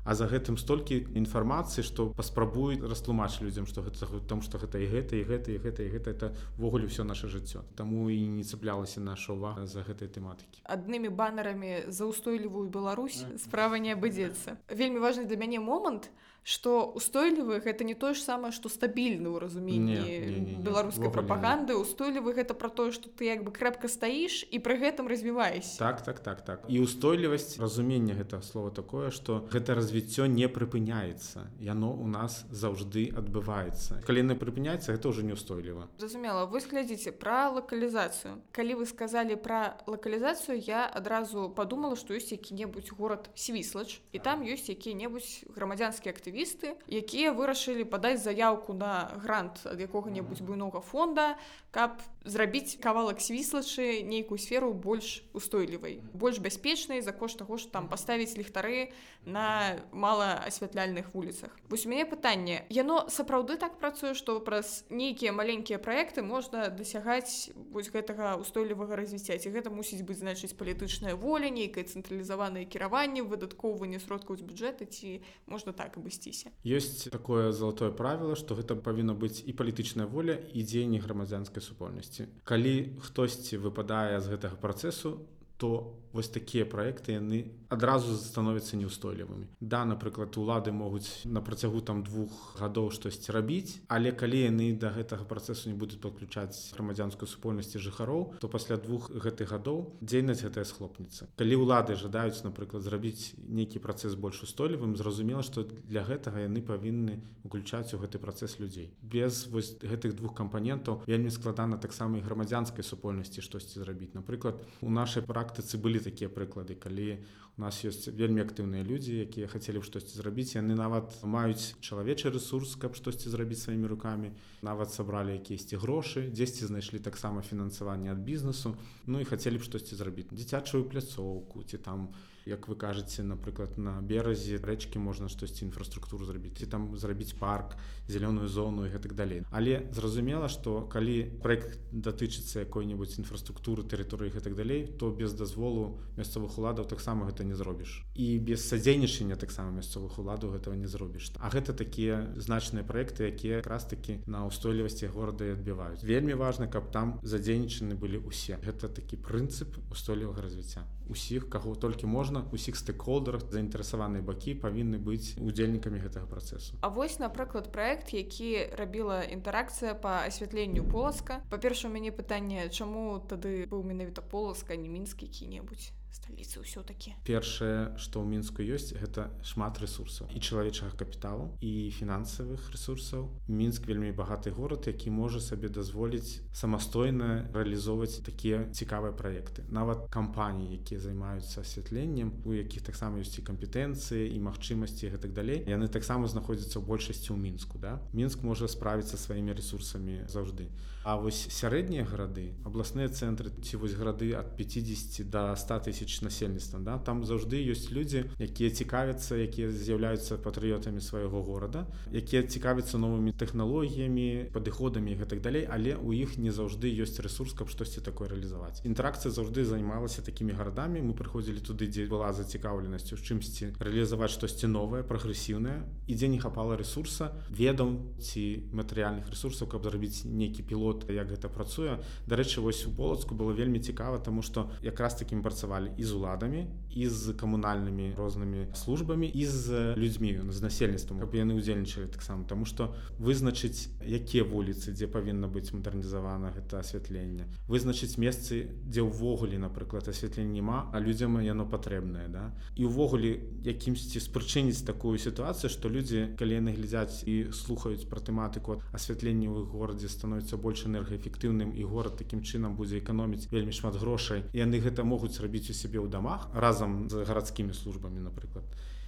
А 0.00 0.14
за 0.16 0.24
гэтым 0.24 0.56
столькі 0.56 0.96
інфармацыі 1.12 1.84
што 1.84 2.08
паспрабуюць 2.16 2.80
растлумач 2.80 3.44
людзям 3.44 3.68
што 3.68 3.84
гэта 3.84 4.08
там 4.24 4.40
што 4.40 4.56
гэта 4.56 4.80
і 4.80 4.88
гэта 4.88 5.20
і 5.20 5.24
гэта 5.28 5.52
і 5.52 5.58
гэта 5.60 5.84
і 5.84 5.88
гэта 5.92 6.08
этавогуле 6.16 6.88
ўсё 6.88 7.04
наше 7.04 7.28
жыццё. 7.28 7.68
Таму 7.76 8.08
і 8.08 8.16
не 8.16 8.40
цэплялася 8.40 9.04
наша 9.04 9.36
ўвага 9.36 9.68
за 9.68 9.84
гэтай 9.84 10.08
тэматыкі. 10.08 10.64
Аднымі 10.64 11.12
банерамі 11.12 11.92
за 11.92 12.08
ўстойлівую 12.08 12.72
Беларусь 12.72 13.28
справа 13.36 13.76
не 13.76 13.92
абыдзецца. 13.92 14.56
Вельмі 14.72 15.04
важны 15.04 15.28
для 15.28 15.36
мяне 15.36 15.60
момант 15.60 16.08
что 16.42 16.86
устойлівы 16.96 17.60
гэта 17.60 17.84
не 17.84 17.94
тое 17.94 18.14
ж 18.14 18.24
самае 18.24 18.50
што 18.52 18.72
стабільны 18.72 19.28
ў 19.28 19.38
разуменні 19.44 20.56
беларускай 20.64 21.12
прапаганды 21.12 21.76
устойлівы 21.76 22.32
гэта 22.32 22.56
пра 22.56 22.72
тое 22.72 22.90
што 22.96 23.12
ты 23.12 23.28
як 23.28 23.44
бы 23.44 23.52
крэпка 23.52 23.92
стаіш 23.92 24.48
і 24.48 24.58
пры 24.58 24.80
гэтым 24.80 25.04
развіваешся 25.04 25.76
так 25.78 26.00
так 26.02 26.20
так 26.20 26.40
так. 26.40 26.64
І 26.68 26.80
устойлівасць 26.80 27.60
разумення 27.60 28.16
гэта 28.16 28.40
слова 28.40 28.70
такое 28.70 29.10
што 29.10 29.44
гэта 29.52 29.76
развіццё 29.76 30.26
не 30.26 30.48
прыпыняецца 30.48 31.44
яно 31.60 31.92
у 31.92 32.08
нас 32.08 32.44
заўжды 32.48 33.12
адбываецца 33.12 34.00
калі 34.00 34.24
не 34.24 34.34
прыпыняецца 34.34 34.96
гэта 34.96 35.12
ўжо 35.12 35.20
неустойліва 35.20 35.92
зразумела 36.00 36.48
вы 36.48 36.64
глядзіце 36.64 37.12
пра 37.12 37.52
лакалізацыю 37.52 38.40
калі 38.56 38.80
вы 38.80 38.88
сказалі 38.88 39.36
пра 39.36 39.76
лакалізацыю 39.86 40.56
я 40.56 40.88
адразу 40.88 41.52
подумала 41.52 41.96
што 42.00 42.16
ёсць 42.16 42.32
які-небудзь 42.32 42.96
горад 42.96 43.28
свіслач 43.36 44.00
і 44.12 44.18
там 44.18 44.40
ёсць 44.40 44.72
якія-небудзь 44.72 45.52
грамадзянскія 45.52 46.16
актыві 46.16 46.29
актывісты 46.30 46.78
якія 46.86 47.32
вырашылі 47.34 47.84
падаць 47.84 48.22
заявку 48.22 48.72
на 48.72 49.10
грант 49.22 49.66
ад 49.66 49.80
якога-небудзь 49.80 50.42
буйнога 50.46 50.80
фонда 50.80 51.36
каб 51.70 52.02
зрабіць 52.24 52.76
кавалак 52.82 53.20
свіслачы 53.20 54.02
нейкую 54.04 54.38
сферу 54.38 54.74
больш 54.74 55.22
устойлівай 55.32 56.00
больш 56.12 56.38
бяспечнай 56.38 57.00
за 57.00 57.12
кошт 57.12 57.38
таго 57.38 57.56
ж 57.56 57.70
там 57.72 57.88
паставіць 57.88 58.36
ліхтары 58.36 58.92
на 59.24 59.76
мала 59.92 60.40
асвятляльных 60.46 61.14
вуліцах. 61.14 61.56
Вось 61.68 61.86
у 61.86 61.88
мяне 61.88 62.04
пытанне. 62.04 62.64
Яно 62.68 63.06
сапраўды 63.08 63.56
так 63.56 63.78
працуе 63.78 64.14
што 64.14 64.40
праз 64.40 64.84
нейкія 64.90 65.32
маленькія 65.32 65.78
праекты 65.78 66.22
можна 66.22 66.68
дасягаць 66.68 67.52
вось 67.72 67.88
гэтага 67.88 68.36
устойлівага 68.40 68.96
развіцця? 68.96 69.38
Ці 69.38 69.52
гэта 69.52 69.70
мусіць 69.70 70.04
быць 70.04 70.20
значыць 70.20 70.56
палітычная 70.56 71.16
воля 71.16 71.48
нейкае 71.48 71.84
цэнтралізаванае 71.84 72.64
кіраванне 72.64 73.22
выдаткоўванне 73.22 74.00
сродкаў 74.00 74.36
з 74.36 74.44
бюджэта 74.44 74.84
ці 74.84 75.20
можна 75.46 75.72
так 75.72 75.96
абысціся? 75.96 76.52
Ёсць 76.64 77.08
такое 77.08 77.52
залатое 77.52 77.92
правіла 77.92 78.36
што 78.36 78.56
гэта 78.56 78.76
павінна 78.76 79.16
быць 79.16 79.44
і 79.44 79.52
палітычная 79.52 80.08
воля 80.08 80.36
і 80.36 80.64
дзеянне 80.64 81.00
грамадзянскай 81.00 81.59
супольнасці. 81.60 82.26
Калі 82.44 82.96
хтосьці 83.04 83.60
выпадае 83.60 84.20
з 84.20 84.26
гэтага 84.32 84.56
працэсу 84.60 85.18
то 85.60 85.92
вось 86.12 86.28
такія 86.28 86.64
праекты 86.64 87.18
яны 87.18 87.44
адразу 87.68 88.16
становяцца 88.16 88.76
неустойлівымі 88.76 89.46
да 89.60 89.84
напрыклад 89.84 90.36
улады 90.36 90.72
могуць 90.72 91.22
на 91.24 91.40
працягу 91.40 91.80
там 91.80 92.02
двух 92.02 92.56
гадоў 92.58 92.90
штосьці 92.90 93.32
рабіць 93.32 93.78
але 93.88 94.12
калі 94.12 94.42
яны 94.50 94.72
да 94.74 94.90
гэтага 94.90 95.24
працэсу 95.24 95.70
не 95.70 95.76
будуць 95.78 96.00
падключаць 96.02 96.74
грамадзянскую 96.74 97.28
супольнасці 97.30 97.78
жыхароў 97.78 98.40
то 98.40 98.48
пасля 98.48 98.76
двух 98.76 99.10
гэтых 99.10 99.54
гадоў 99.54 99.96
дзейнасць 100.00 100.42
гэтая 100.42 100.64
схлопнецца. 100.64 101.28
Калі 101.38 101.54
ўлады 101.62 101.94
жадаюць 101.94 102.42
напрыклад 102.42 102.82
зрабіць 102.82 103.36
нейкі 103.38 103.78
працэс 103.84 104.16
больш 104.18 104.42
устойлівым 104.42 104.96
зразумела 104.96 105.42
што 105.46 105.64
для 105.64 106.02
гэтага 106.02 106.46
яны 106.46 106.62
павінны 106.64 107.20
уключаць 107.44 107.94
у 107.94 108.00
гэты 108.02 108.18
працэс 108.18 108.58
людзей. 108.58 108.90
Без 109.02 109.46
вось 109.46 109.76
гэтых 109.78 110.16
двух 110.16 110.34
кампанентаў 110.34 111.02
вельмі 111.06 111.30
складана 111.30 111.78
таксама 111.78 112.18
і 112.18 112.24
грамадзянскай 112.26 112.84
супольнасці 112.84 113.44
штосьці 113.44 113.80
зрабіць. 113.80 114.12
Напрыклад 114.14 114.60
у 114.80 114.90
нашай 114.90 115.22
практыцы 115.22 115.78
былі 115.78 115.99
такія 116.02 116.30
прыклады 116.32 116.74
калі 116.74 117.20
у 117.58 117.62
нас 117.62 117.82
ёсць 117.84 118.08
вельмі 118.16 118.40
актыўныя 118.40 118.86
людзі 118.86 119.20
якія 119.26 119.50
хацелі 119.52 119.82
б 119.82 119.84
штосьці 119.84 120.16
зрабіць 120.16 120.56
яны 120.56 120.78
нават 120.78 121.12
маюць 121.22 121.76
чалавечы 121.84 122.32
ресурс 122.32 122.76
каб 122.80 122.96
штосьці 122.96 123.28
зрабіць 123.28 123.60
сваімі 123.60 123.90
рукамі. 123.92 124.32
Нават 124.64 124.94
сабралі 124.94 125.36
якісьці 125.36 125.76
грошы 125.76 126.30
дзесьці 126.32 126.72
знайшлі 126.72 127.04
таксама 127.04 127.42
фінансаванне 127.42 128.12
ад 128.12 128.24
бізнесу. 128.24 128.76
Ну 129.06 129.20
і 129.20 129.28
хацелі 129.28 129.60
б 129.60 129.66
штосьці 129.68 130.00
зрабіць 130.00 130.32
дзіцячую 130.32 130.88
пляцоўку 130.88 131.64
ці 131.68 131.78
там 131.78 132.08
у 132.08 132.29
як 132.46 132.68
вы 132.68 132.76
кажаце 132.76 133.22
напрыклад 133.22 133.78
на 133.78 134.00
беразе 134.00 134.56
рэчкі 134.56 134.98
можна 134.98 135.28
штосьці 135.28 135.64
інфраструктуру 135.64 136.24
зрабіць 136.24 136.60
і 136.62 136.66
там 136.66 136.96
зрабіць 136.96 137.32
парк 137.32 137.76
зялёную 138.08 138.48
зону 138.48 138.86
і 138.86 138.90
гэтак 138.90 139.14
далей. 139.14 139.42
Але 139.50 139.86
зразумела 139.92 140.48
што 140.48 140.82
калі 140.90 141.40
проект 141.42 141.78
датычыцца 141.92 142.64
якой-небудзь 142.66 143.20
інфраструктуры 143.22 143.84
тэрыторыі 143.84 144.34
гэтак 144.34 144.56
далей 144.56 144.86
то 144.86 145.10
без 145.10 145.34
дазволу 145.34 146.00
мясцовых 146.16 146.58
уладаў 146.58 146.84
таксама 146.84 147.26
гэта 147.26 147.44
не 147.44 147.54
зробіш. 147.54 148.04
І 148.14 148.38
без 148.38 148.66
садзейнічання 148.68 149.36
таксама 149.36 149.70
мясцовых 149.70 150.18
уладаў 150.18 150.56
гэтага 150.56 150.76
не 150.76 150.88
зробіш. 150.88 151.32
А 151.38 151.50
гэта 151.50 151.72
такія 151.72 152.32
значныя 152.36 152.84
проекты 152.84 153.28
якія 153.28 153.62
якраз 153.62 153.84
таки 153.84 154.20
на 154.26 154.46
устойлівасці 154.46 155.06
горада 155.06 155.44
і 155.44 155.54
адбіваюць. 155.54 156.02
Вельмі 156.02 156.34
важна 156.34 156.66
каб 156.66 156.90
там 156.90 157.20
задзейнічаны 157.22 157.94
былі 157.94 158.24
ўсе. 158.26 158.58
Гэта 158.64 158.88
такі 158.88 159.16
прынцып 159.16 159.78
устойлівага 159.90 160.42
развіцця 160.42 160.86
усіх 161.10 161.48
каго 161.50 161.74
толькі 161.74 162.06
можна 162.06 162.44
усіх 162.54 162.78
стэкхолдерах 162.80 163.44
заінтарэсаваныя 163.50 164.22
бакі 164.22 164.56
павінны 164.62 165.02
быць 165.02 165.36
удзельнікамі 165.36 166.00
гэтага 166.06 166.26
працэсу. 166.30 166.78
А 166.80 166.88
вось 166.88 167.18
напрыклад 167.18 167.72
проект 167.74 168.14
які 168.14 168.70
рабіла 168.78 169.22
інтэракцыя 169.26 169.94
по 169.94 170.22
асвятленню 170.24 170.84
поласка. 170.84 171.42
Па-перша 171.50 171.88
у 171.88 171.92
мяне 171.92 172.14
пытанне 172.14 172.68
чаму 172.70 173.18
тады 173.28 173.66
быў 173.66 173.82
менавіта 173.82 174.22
поласка 174.22 174.76
не 174.76 174.88
мінскі 174.88 175.26
які-небудзь 175.26 175.90
сталіцы 176.12 176.60
ўсё-такі 176.60 177.14
першае 177.24 177.94
што 177.96 178.20
ў 178.20 178.26
мінску 178.26 178.60
ёсць 178.62 178.92
гэта 178.94 179.30
шмат 179.46 179.78
ресурсаў. 179.78 180.28
І 180.34 180.38
чалавечага 180.42 180.92
капіталу 180.98 181.54
і 181.62 181.90
фінансавых 181.94 182.70
ресурсаў. 182.74 183.30
Мінск 183.46 183.86
вельмі 183.86 184.10
багаты 184.12 184.50
горад 184.50 184.86
які 184.90 185.10
можа 185.10 185.40
сабе 185.40 185.70
дазволіць 185.70 186.42
самастойна 186.52 187.46
рэалізоўваць 187.54 188.22
такія 188.26 188.66
цікавыя 188.74 189.14
праекты. 189.14 189.64
Нават 189.70 190.10
кампаніі 190.10 190.76
якія 190.76 191.00
займаюцца 191.00 191.62
асвятленнем 191.62 192.34
у 192.44 192.54
якіх 192.54 192.82
таксама 192.82 193.22
ёсць 193.22 193.38
і 193.38 193.46
кампетэнцыі 193.46 194.28
і 194.34 194.38
магчымасці 194.44 195.14
гэтак 195.14 195.32
далей 195.32 195.64
яны 195.70 195.88
таксама 195.88 196.26
знаходзяцца 196.26 196.82
ў 196.82 196.84
большасці 196.84 197.32
ў 197.32 197.38
мінску 197.38 197.78
да? 197.78 198.02
Мінск 198.12 198.42
можа 198.42 198.66
справіцца 198.66 199.16
сваімі 199.16 199.54
ресурсамі 199.54 200.26
заўжды. 200.26 200.68
А 200.99 200.99
вось 201.04 201.48
сярэднія 201.48 202.04
гарады 202.04 202.52
абласныя 202.64 203.08
цэнтры 203.08 203.50
ці 203.64 203.80
вось 203.80 203.96
гарады 203.96 204.32
ад 204.36 204.56
50 204.56 205.30
до 205.30 205.56
100 205.56 205.78
тысяч 205.88 206.20
насельніцтва 206.20 206.80
да 206.84 206.98
там 206.98 207.24
заўжды 207.24 207.56
ёсць 207.72 207.88
людзі 207.88 208.28
якія 208.38 208.70
цікавяцца 208.70 209.40
якія 209.40 209.72
з'яўляюцца 209.72 210.36
патрыётамі 210.36 211.00
свайго 211.00 211.40
горада 211.42 211.86
якія 212.12 212.44
цікавяцца 212.44 213.00
новымі 213.00 213.32
тэхналогіямі 213.32 214.52
падыходамі 214.52 215.16
гэтак 215.16 215.40
далей 215.40 215.64
але 215.64 215.96
у 215.96 216.12
іх 216.12 216.36
не 216.36 216.52
заўжды 216.52 216.92
ёсць 216.92 217.16
ресурс 217.20 217.56
каб 217.56 217.72
штосьці 217.72 218.04
такое 218.04 218.28
рэалізаваць. 218.28 218.84
Інтэракцыя 218.84 219.32
заўжды 219.32 219.64
займалася 219.64 220.22
такімі 220.22 220.52
гарадамі. 220.52 221.00
Мы 221.00 221.16
прыходзілі 221.16 221.64
туды 221.64 221.88
дзе 221.88 222.06
была 222.10 222.32
зацікаўленасць 222.36 223.12
у 223.12 223.16
чымсьці 223.16 223.72
рэалізаваць 223.80 224.32
штосьці 224.36 224.68
новае 224.68 225.02
прагрэсіўнае 225.02 225.80
і 226.06 226.12
дзе 226.14 226.28
не 226.28 226.38
хапала 226.38 226.76
ресурса 226.76 227.32
ведаў 227.48 227.96
ці 228.20 228.68
матэрыяльных 228.76 229.30
ресурсаў 229.30 229.70
каб 229.70 229.88
зрабіць 229.88 230.28
нейкі 230.28 230.66
пілот 230.66 230.89
як 231.08 231.28
гэта 231.28 231.48
працуе. 231.48 231.98
Дарэчы 232.26 232.60
вось 232.60 232.86
у 232.86 232.90
полацку 232.90 233.34
было 233.34 233.52
вельмі 233.52 233.80
цікава 233.80 234.18
тому 234.18 234.42
что 234.42 234.70
якраз 234.82 235.14
такім 235.14 235.42
працавалі 235.42 235.90
і 235.96 236.04
з 236.04 236.12
уладамі 236.12 236.66
і 236.90 237.08
з 237.08 237.32
камунальнымі 237.34 238.14
рознымі 238.16 238.66
службамі 238.74 239.26
і 239.26 239.46
з 239.46 239.94
людзьмі 239.96 240.40
з 240.48 240.62
насельніцтвам 240.62 241.20
каб 241.20 241.34
яны 241.34 241.58
ўдзельнічалі 241.58 242.06
таксама. 242.06 242.44
Тому 242.44 242.64
что 242.64 242.94
вызначыць 243.18 243.90
якія 244.00 244.44
вуліцы 244.44 244.92
дзе 244.92 245.06
павінна 245.06 245.48
быць 245.48 245.72
мадэрнізавана 245.72 246.52
гэта 246.54 246.80
асвятленне 246.80 247.50
вызначыць 247.66 248.18
месцы 248.18 248.70
дзе 248.86 249.02
ўвогуле 249.02 249.58
напрыклад 249.58 250.08
асвятлення 250.08 250.60
няма 250.60 250.90
а 250.92 251.00
людзям 251.00 251.40
яно 251.40 251.66
патрэбнае 251.66 252.28
да. 252.28 252.52
І 252.76 252.86
ўвогуле 252.86 253.40
якімсьці 253.64 254.20
спрычыніць 254.20 254.84
такую 254.86 255.18
сітуацыю 255.18 255.70
што 255.70 255.88
людзі 255.88 256.36
калі 256.38 256.58
яны 256.60 256.74
глядзяць 256.74 257.22
і 257.26 257.52
слухаюць 257.52 258.06
пра 258.10 258.20
тэматыку 258.20 258.80
асвятленне 258.92 259.48
ў 259.48 259.66
горадзе 259.70 260.08
становіцца 260.08 260.56
больш 260.56 260.79
энергаэфектыўным 260.88 261.74
і 261.76 261.84
горад 261.84 262.16
такім 262.16 262.44
чынам 262.46 262.76
будзе 262.76 263.00
эканоміць 263.00 263.50
вельмі 263.50 263.72
шмат 263.72 263.98
грошай. 264.00 264.44
Яны 264.54 264.80
гэта 264.80 265.04
могуць 265.04 265.36
рабіць 265.40 265.68
у 265.70 265.76
сябе 265.76 266.00
ў 266.00 266.08
дамах 266.08 266.48
разам 266.54 267.08
з 267.10 267.26
гарадскімі 267.26 267.74
службамі 267.74 268.24
напрыклад 268.24 268.64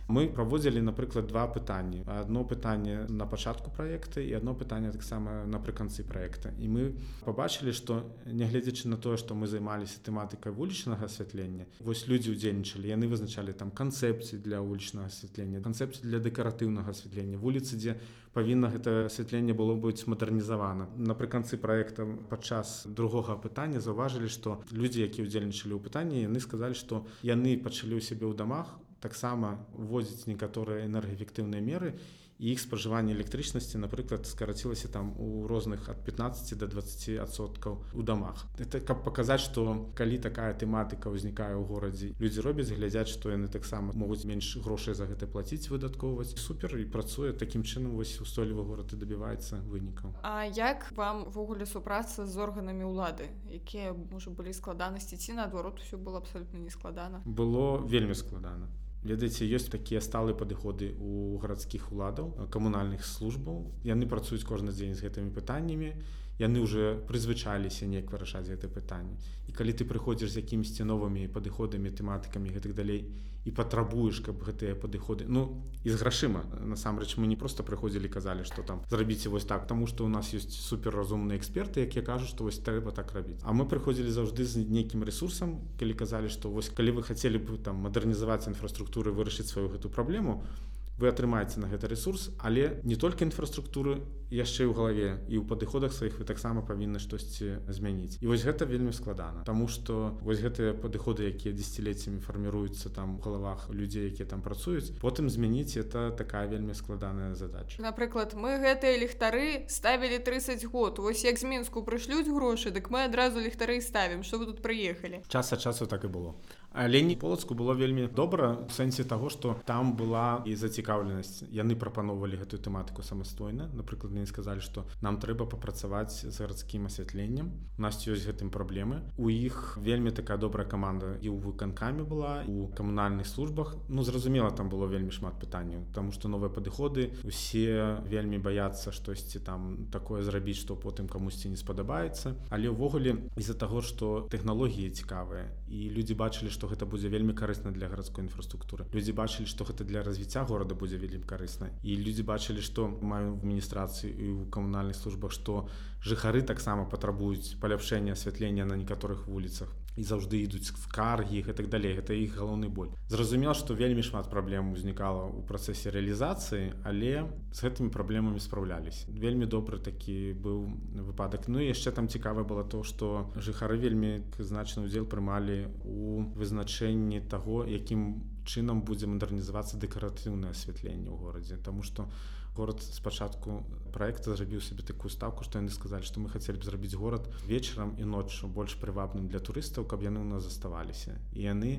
мы 0.09 0.29
праводзілі 0.29 0.81
напрыклад 0.83 1.27
два 1.27 1.47
пытанні 1.47 2.05
одно 2.07 2.45
пытанне 2.45 3.07
на 3.09 3.27
пачатку 3.27 3.71
проекта 3.71 4.21
і 4.21 4.33
одно 4.35 4.55
пытанне 4.55 4.93
таксама 4.93 5.45
напрыканцы 5.47 6.03
проекта 6.03 6.53
і 6.59 6.69
мы 6.69 6.83
побачылі 7.25 7.73
что 7.73 8.03
нягледзячы 8.27 8.89
на 8.89 8.97
тое 8.97 9.17
что 9.17 9.35
мы 9.35 9.47
займаліся 9.47 10.03
тэматыкай 10.03 10.53
вулічнага 10.53 11.07
асвятлення 11.07 11.67
вось 11.81 12.09
людзі 12.09 12.33
удзельнічалі 12.33 12.89
яны 12.89 13.07
вызначалі 13.07 13.53
там 13.53 13.71
канцэпцыі 13.71 14.43
для 14.43 14.61
вулічнага 14.61 15.07
асвятлення 15.07 15.63
канцэпцыі 15.63 16.09
для 16.09 16.19
дэкаратыўнага 16.19 16.91
асвятлення 16.91 17.39
вуліцы 17.39 17.77
дзе 17.77 17.97
павінна 18.33 18.73
гэта 18.73 19.07
асвятленне 19.07 19.55
было 19.55 19.77
быць 19.77 20.09
мадэрнізавана 20.09 20.89
напрыканцы 20.97 21.57
проекта 21.57 22.07
падчас 22.33 22.85
другога 22.87 23.37
пытання 23.37 23.81
заўважылі 23.81 24.29
что 24.29 24.61
людзі 24.73 25.05
які 25.05 25.29
ўдзельнічалі 25.29 25.77
ў 25.77 25.81
пытанні 25.81 26.25
яны 26.27 26.41
сказалі 26.41 26.75
что 26.75 27.05
яны 27.23 27.57
пачалі 27.61 28.01
ў 28.01 28.03
сябе 28.03 28.27
ў 28.27 28.35
дамах 28.35 28.82
таксама 29.03 29.59
вводзіць 29.75 30.31
некаторыя 30.31 30.87
энергаэфектыўныя 30.87 31.61
меры 31.61 31.97
і 32.43 32.51
іх 32.51 32.59
спажыванне 32.59 33.15
электрычнасці 33.15 33.79
напрыклад 33.79 34.27
скарацілася 34.27 34.89
там 34.91 35.15
у 35.15 35.47
розных 35.47 35.87
ад 35.89 36.03
15 36.03 36.59
до 36.59 36.67
20соткаў 36.67 37.79
у 37.95 38.03
дамах. 38.03 38.47
Это 38.59 38.81
каб 38.81 39.05
паказаць 39.07 39.47
што 39.47 39.93
калі 39.95 40.19
такая 40.19 40.51
тэматыка 40.51 41.07
ўзнікае 41.07 41.55
ў 41.55 41.63
горадзе 41.63 42.11
людзі 42.19 42.43
робяць 42.43 42.75
глядзяць 42.75 43.15
што 43.15 43.31
яны 43.31 43.47
таксама 43.47 43.95
могуць 43.95 44.27
менш 44.27 44.59
грошай 44.59 44.99
за 44.99 45.07
гэта 45.07 45.31
плаціць 45.31 45.71
выдаткоўваць. 45.71 46.35
Супер 46.35 46.75
і 46.83 46.91
працуе. 46.91 47.31
Такім 47.31 47.63
чынам 47.63 47.95
вось 47.95 48.19
устойлівы 48.19 48.67
горад 48.67 48.91
і 48.91 48.99
дабіваецца 48.99 49.63
вынікаў 49.63 50.19
А 50.27 50.43
як 50.43 50.91
вам 50.99 51.31
ввогуле 51.31 51.67
супраца 51.67 52.27
з 52.27 52.37
органамі 52.43 52.91
ўлады? 52.91 53.31
Якія 53.47 53.95
можа 53.95 54.35
былі 54.35 54.51
складанасці? 54.51 55.15
Ці 55.15 55.39
наадварот 55.39 55.79
усё 55.79 55.95
было 55.95 56.19
абсалютна 56.19 56.59
нескладана? 56.59 57.23
Было 57.23 57.79
вельмі 57.87 58.19
складана 58.19 58.67
ведаеце 59.03 59.47
ёсць 59.51 59.71
такія 59.71 60.01
сталыя 60.01 60.35
падыходы 60.39 60.95
у 61.03 61.39
гарадскіх 61.43 61.91
уладаў 61.93 62.49
камунальных 62.55 63.05
службаў 63.05 63.65
яны 63.83 64.07
працуюць 64.07 64.47
кожны 64.47 64.71
дзень 64.71 64.95
з 64.95 65.07
гэтымі 65.07 65.35
пытаннямі 65.35 65.95
яны 66.39 66.61
уже 66.61 67.03
прызвычаліся 67.09 67.87
неяк 67.87 68.13
вырашаць 68.13 68.49
гэта 68.49 68.69
пытанне. 68.69 69.19
І 69.49 69.53
калі 69.53 69.73
ты 69.77 69.85
прыходзіш 69.85 70.33
з 70.33 70.41
якімсьці 70.43 70.89
новымі 70.89 71.29
падыходамі 71.29 71.93
тэматыкамі 71.93 72.55
гэтых 72.57 72.75
далей 72.75 73.13
і 73.45 73.51
патрабуеш 73.51 74.23
каб 74.23 74.39
гэтыя 74.47 74.79
падыходы 74.79 75.27
ну 75.27 75.59
і 75.83 75.91
з 75.91 75.99
грашыма 75.99 76.47
насамрэч 76.63 77.19
мы 77.19 77.27
не 77.27 77.35
просто 77.37 77.67
прыходзілі 77.67 78.07
казалі 78.09 78.47
что 78.47 78.63
там 78.63 78.83
зрабіце 78.91 79.29
вось 79.35 79.45
так 79.45 79.67
тому 79.67 79.87
что 79.87 80.05
у 80.07 80.09
нас 80.09 80.33
есть 80.33 80.53
суперразумныя 80.53 81.39
эксперты 81.39 81.83
якія 81.83 82.07
кажуць 82.07 82.31
што 82.31 82.45
вось 82.45 82.63
трэба 82.63 82.95
так 82.95 83.11
рабіць. 83.13 83.43
А 83.43 83.53
мы 83.53 83.67
прыходзілі 83.67 84.15
заўжды 84.15 84.47
з 84.47 84.63
нейкім 84.63 85.03
ресурсам 85.03 85.59
калі 85.79 85.95
казалі 85.95 86.29
што 86.31 86.51
вось 86.51 86.71
калі 86.71 86.99
вы 86.99 87.03
хацелі 87.03 87.43
бы 87.43 87.59
там 87.59 87.83
мадэрнізаваць 87.83 88.47
інфраструктуры 88.47 89.11
вырашыць 89.11 89.51
сваю 89.51 89.69
гэту 89.75 89.91
праблему 89.91 90.47
то 90.47 90.72
вы 90.99 91.09
атрымаеце 91.09 91.61
на 91.61 91.69
гэта 91.69 91.89
ресурс 91.89 92.31
але 92.39 92.81
не 92.85 92.97
толькі 92.97 93.25
інфраструктуры 93.29 94.03
яшчэ 94.33 94.65
ў 94.65 94.73
галаве 94.73 95.09
і 95.29 95.37
ў 95.37 95.45
падыходах 95.45 95.93
сваіх 95.93 96.17
вы 96.17 96.25
таксама 96.25 96.65
павінны 96.65 96.97
штосьці 96.97 97.61
змяніць. 97.69 98.17
І 98.25 98.27
вось 98.33 98.41
гэта 98.41 98.65
вельмі 98.65 98.97
складана 98.97 99.45
Таму 99.45 99.69
что 99.69 100.17
вось 100.25 100.41
гэтыя 100.41 100.73
падыходы 100.73 101.29
якія 101.29 101.53
дзесяцілетцямі 101.53 102.25
фарміруюцца 102.25 102.89
там 102.89 103.17
у 103.17 103.21
галавах 103.21 103.69
людзей 103.69 104.09
якія 104.09 104.25
там 104.25 104.41
працуюць 104.41 104.97
потым 105.05 105.29
змяніць 105.29 105.77
это 105.77 106.17
такая 106.17 106.49
вельмі 106.49 106.73
складаная 106.73 107.37
задача. 107.37 107.77
Напрыклад 107.77 108.33
мы 108.33 108.57
гэтыя 108.57 108.97
ліхтары 108.97 109.69
ставілі 109.69 110.25
30 110.25 110.65
год. 110.65 110.97
Вось 110.99 111.25
як 111.29 111.37
з 111.37 111.45
мінску 111.45 111.85
прышлюць 111.85 112.33
грошы 112.33 112.73
дык 112.73 112.89
мы 112.89 113.05
адразу 113.05 113.37
ліхтары 113.37 113.85
ставім. 113.85 114.25
Что 114.25 114.41
вы 114.41 114.49
тут 114.49 114.65
прыехалі? 114.65 115.21
Час 115.29 115.53
ад 115.53 115.61
часу 115.61 115.85
так 115.85 116.05
і 116.05 116.09
было 116.09 116.33
але 116.75 117.03
не 117.03 117.17
полацку 117.17 117.55
было 117.55 117.75
вельмі 117.75 118.09
добра 118.09 118.59
у 118.67 118.71
сэнсе 118.71 119.05
таго 119.05 119.31
што 119.31 119.57
там 119.67 119.95
была 119.97 120.43
і 120.47 120.57
зацікаўленасць. 120.57 121.49
Яны 121.51 121.77
прапаноўвалі 121.77 122.41
гэтую 122.43 122.61
тэматыку 122.61 123.03
самастойна. 123.03 123.71
Напрыклад 123.73 124.13
мне 124.13 124.27
сказалі 124.27 124.61
што 124.61 124.87
нам 125.01 125.21
трэба 125.23 125.47
папрацаваць 125.47 126.27
з 126.27 126.35
гарадскім 126.35 126.87
асвятленнем. 126.87 127.53
У 127.79 127.83
нас 127.83 128.03
ёсць 128.07 128.27
гэтым 128.27 128.51
праблемы. 128.51 129.03
У 129.17 129.29
іх 129.29 129.79
вельмі 129.81 130.11
такая 130.11 130.39
добрая 130.39 130.67
каманда 130.67 131.17
і 131.21 131.29
ў 131.31 131.39
выканкамі 131.39 132.03
была 132.03 132.43
у 132.49 132.69
камунальных 132.75 133.27
службах. 133.27 133.77
Ну 133.89 134.03
зразумела 134.03 134.51
там 134.51 134.69
было 134.69 134.87
вельмі 134.87 135.11
шмат 135.11 135.39
пытанняў 135.39 135.85
таму 135.95 136.13
што 136.13 136.29
новыя 136.29 136.51
падыходы 136.51 137.13
усе 137.25 138.01
вельмі 138.09 138.39
баяцца 138.39 138.93
штосьці 138.93 139.41
там 139.45 139.87
такое 139.93 140.23
зрабіць 140.23 140.59
што 140.61 140.77
потым 140.77 141.09
камусьці 141.09 141.53
не 141.53 141.59
спадабаецца. 141.61 142.35
Але 142.51 142.73
ўвогуле 142.73 143.29
з-за 143.37 143.55
таго 143.55 143.83
што 143.83 144.27
тэхналогіі 144.33 144.91
цікавыя 144.91 145.53
і 145.69 145.89
людзі 145.93 146.15
бачылі 146.19 146.51
што 146.51 146.62
што 146.63 146.71
гэта 146.71 146.87
будзе 146.87 147.09
вельмі 147.11 147.35
карысна 147.35 147.73
для 147.75 147.89
гарадской 147.91 148.23
інфраструктуры. 148.23 148.87
Людзі 148.95 149.11
бачылі 149.19 149.51
што 149.51 149.67
гэта 149.67 149.83
для 149.83 150.07
развіцця 150.07 150.47
горада 150.47 150.79
будзе 150.79 150.95
вельмі 150.95 151.27
карысна. 151.27 151.75
І 151.83 151.99
людзі 151.99 152.23
бачылі 152.23 152.63
што 152.63 152.87
маю 152.87 153.35
в 153.35 153.43
адміністрацыі 153.43 154.15
і 154.15 154.27
ў 154.31 154.47
камунальных 154.47 154.95
службах 154.95 155.35
што 155.35 155.67
жыхары 156.07 156.47
таксама 156.47 156.87
патрабуюць 156.87 157.59
паляпшэння 157.59 158.15
асвятлення 158.15 158.63
на 158.63 158.79
некаторых 158.79 159.27
вуліцах 159.27 159.75
і 159.97 160.03
заўжды 160.03 160.41
ідуць 160.43 160.73
скаргі 160.73 161.43
гэтак 161.45 161.69
далей. 161.69 161.97
Гэта 161.99 162.17
іх 162.17 162.39
галоўны 162.41 162.69
боль. 162.73 162.93
Зразумела 163.13 163.55
што 163.55 163.75
вельмі 163.77 164.03
шмат 164.03 164.31
праблем 164.33 164.73
узнікала 164.73 165.29
ў 165.29 165.45
працэсе 165.49 165.93
рэалізацыі 165.93 166.73
але 166.89 167.29
з 167.53 167.59
гэтымі 167.61 167.93
праблемамі 167.93 168.41
спраўлялись 168.41 169.05
вельмі 169.09 169.47
добры 169.47 169.79
такі 169.79 170.33
быў 170.33 170.73
выпадак. 171.13 171.49
Ну 171.49 171.61
яшчэ 171.61 171.93
там 171.93 172.09
цікава 172.09 172.45
было 172.45 172.65
то 172.65 172.83
што 172.83 173.29
жыхары 173.37 173.77
вельмі 173.77 174.25
значны 174.39 174.89
удзел 174.89 175.05
прымалі 175.05 175.69
у 175.85 176.25
вызначэнні 176.37 177.21
таго 177.29 177.65
якім 177.69 178.25
чынам 178.49 178.83
будзе 178.83 179.07
мадэрнізавацца 179.07 179.79
дэкаратыўнае 179.79 180.51
асвятленне 180.51 181.11
ў 181.13 181.17
горадзе. 181.21 181.61
Таму 181.61 181.83
што 181.87 182.09
горад 182.57 182.83
спачатку 182.83 183.65
проекта 183.93 184.35
зрабіў 184.35 184.65
сабе 184.65 184.83
такую 184.83 185.13
ставку 185.13 185.45
што 185.45 185.61
яны 185.61 185.71
сказалі 185.71 186.09
што 186.09 186.25
мы 186.25 186.33
хацелі 186.33 186.59
б 186.59 186.65
зрабіць 186.65 186.97
горад 186.97 187.29
вечарам 187.47 187.95
і 188.01 188.09
ноччу 188.09 188.49
больш 188.49 188.77
прывабным 188.81 189.29
для 189.29 189.39
турыстаў 189.39 189.85
каб 189.85 190.03
яны 190.03 190.25
ў 190.25 190.29
нас 190.33 190.49
заставаліся. 190.49 191.21
І 191.37 191.47
яны 191.53 191.73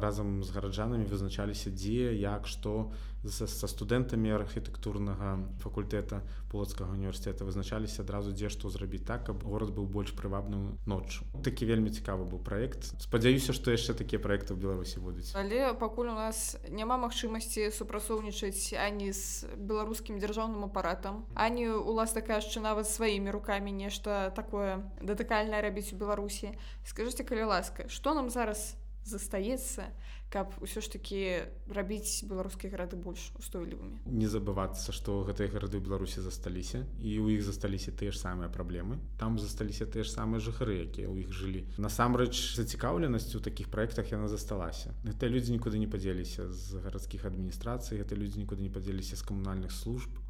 разам 0.00 0.42
з 0.44 0.50
гараджанамі 0.50 1.04
вызначаліся 1.04 1.70
дзе 1.70 2.16
як 2.16 2.46
што 2.48 2.92
са, 3.22 3.46
са 3.46 3.68
студэнтамі 3.68 4.32
архітэктурнага 4.34 5.38
факультэта 5.62 6.22
полацкага 6.50 6.96
універсітэта 6.96 7.44
вызначаліся 7.44 8.02
адразу 8.02 8.32
дзе 8.32 8.48
што 8.48 8.70
зрабіць 8.72 9.04
так 9.06 9.26
каб 9.28 9.44
горад 9.44 9.70
быў 9.70 9.86
больш 9.86 10.16
прывабным 10.16 10.78
ноччу. 10.86 11.24
Такі 11.44 11.68
вельмі 11.68 11.92
цікавы 11.92 12.24
быў 12.24 12.42
проект 12.42 12.88
спадзяюся 12.98 13.52
што 13.52 13.70
яшчэ 13.70 13.94
такія 13.94 14.18
проекты 14.18 14.56
ў 14.56 14.58
беларусі 14.58 15.04
будуць. 15.04 15.30
Але 15.36 15.74
пакуль 15.76 16.10
у 16.10 16.16
нас 16.16 16.56
няма 16.68 16.96
магчымасці 16.98 17.70
супрацоўнічаць 17.70 18.74
ані 18.74 19.12
з 19.12 19.46
беларускім 19.60 20.18
дзяржаўным 20.18 20.66
апаратам 20.66 21.22
а 21.36 21.51
ані 21.52 21.68
уласна 21.68 22.24
кажучы 22.24 22.64
нават 22.64 22.88
сваімі 22.88 23.28
рукамі 23.28 23.76
нешта 23.76 24.32
такое 24.32 24.80
датыкальнае 25.04 25.60
рабіць 25.60 25.92
у 25.92 26.00
беларусі 26.00 26.56
скажитеце 26.88 27.28
калі 27.28 27.52
ласка 27.52 27.92
что 27.92 28.16
нам 28.16 28.32
зараз 28.32 28.72
застаецца 29.04 29.92
каб 30.32 30.54
усё 30.64 30.80
ж 30.80 30.88
таки 30.88 31.44
рабіць 31.68 32.24
беларускія 32.24 32.72
гарады 32.72 32.96
больш 32.96 33.36
устойлівымі 33.36 34.00
не 34.08 34.28
забывацца 34.32 34.96
што 34.96 35.28
гэтыя 35.28 35.52
гарады 35.52 35.76
ў 35.76 35.84
беларусі 35.84 36.24
засталіся 36.24 36.86
і 36.96 37.20
у 37.20 37.28
іх 37.28 37.44
засталіся 37.44 37.92
тыя 37.92 38.14
ж 38.14 38.16
самыя 38.16 38.48
праблемы 38.48 38.96
там 39.20 39.36
засталіся 39.36 39.84
тыя 39.84 40.08
ж 40.08 40.14
самыя 40.14 40.40
жыхары 40.40 40.88
якія 40.88 41.12
ў 41.12 41.26
іх 41.26 41.36
жылі 41.36 41.68
насамрэч 41.76 42.56
зацікаўленасць 42.56 43.36
у 43.36 43.44
такіх 43.44 43.68
праектах 43.68 44.08
яна 44.08 44.32
засталася 44.32 44.96
гэта 45.04 45.28
людзі 45.28 45.52
нікуды 45.52 45.76
не 45.76 45.90
падзеліся 45.90 46.48
з 46.48 46.80
гарадскіх 46.80 47.28
адміністрацый 47.28 48.00
гэта 48.00 48.16
людзі 48.16 48.40
нікуды 48.40 48.64
не 48.64 48.72
падзеліся 48.72 49.20
з 49.20 49.26
камунальных 49.26 49.74
служб 49.74 50.21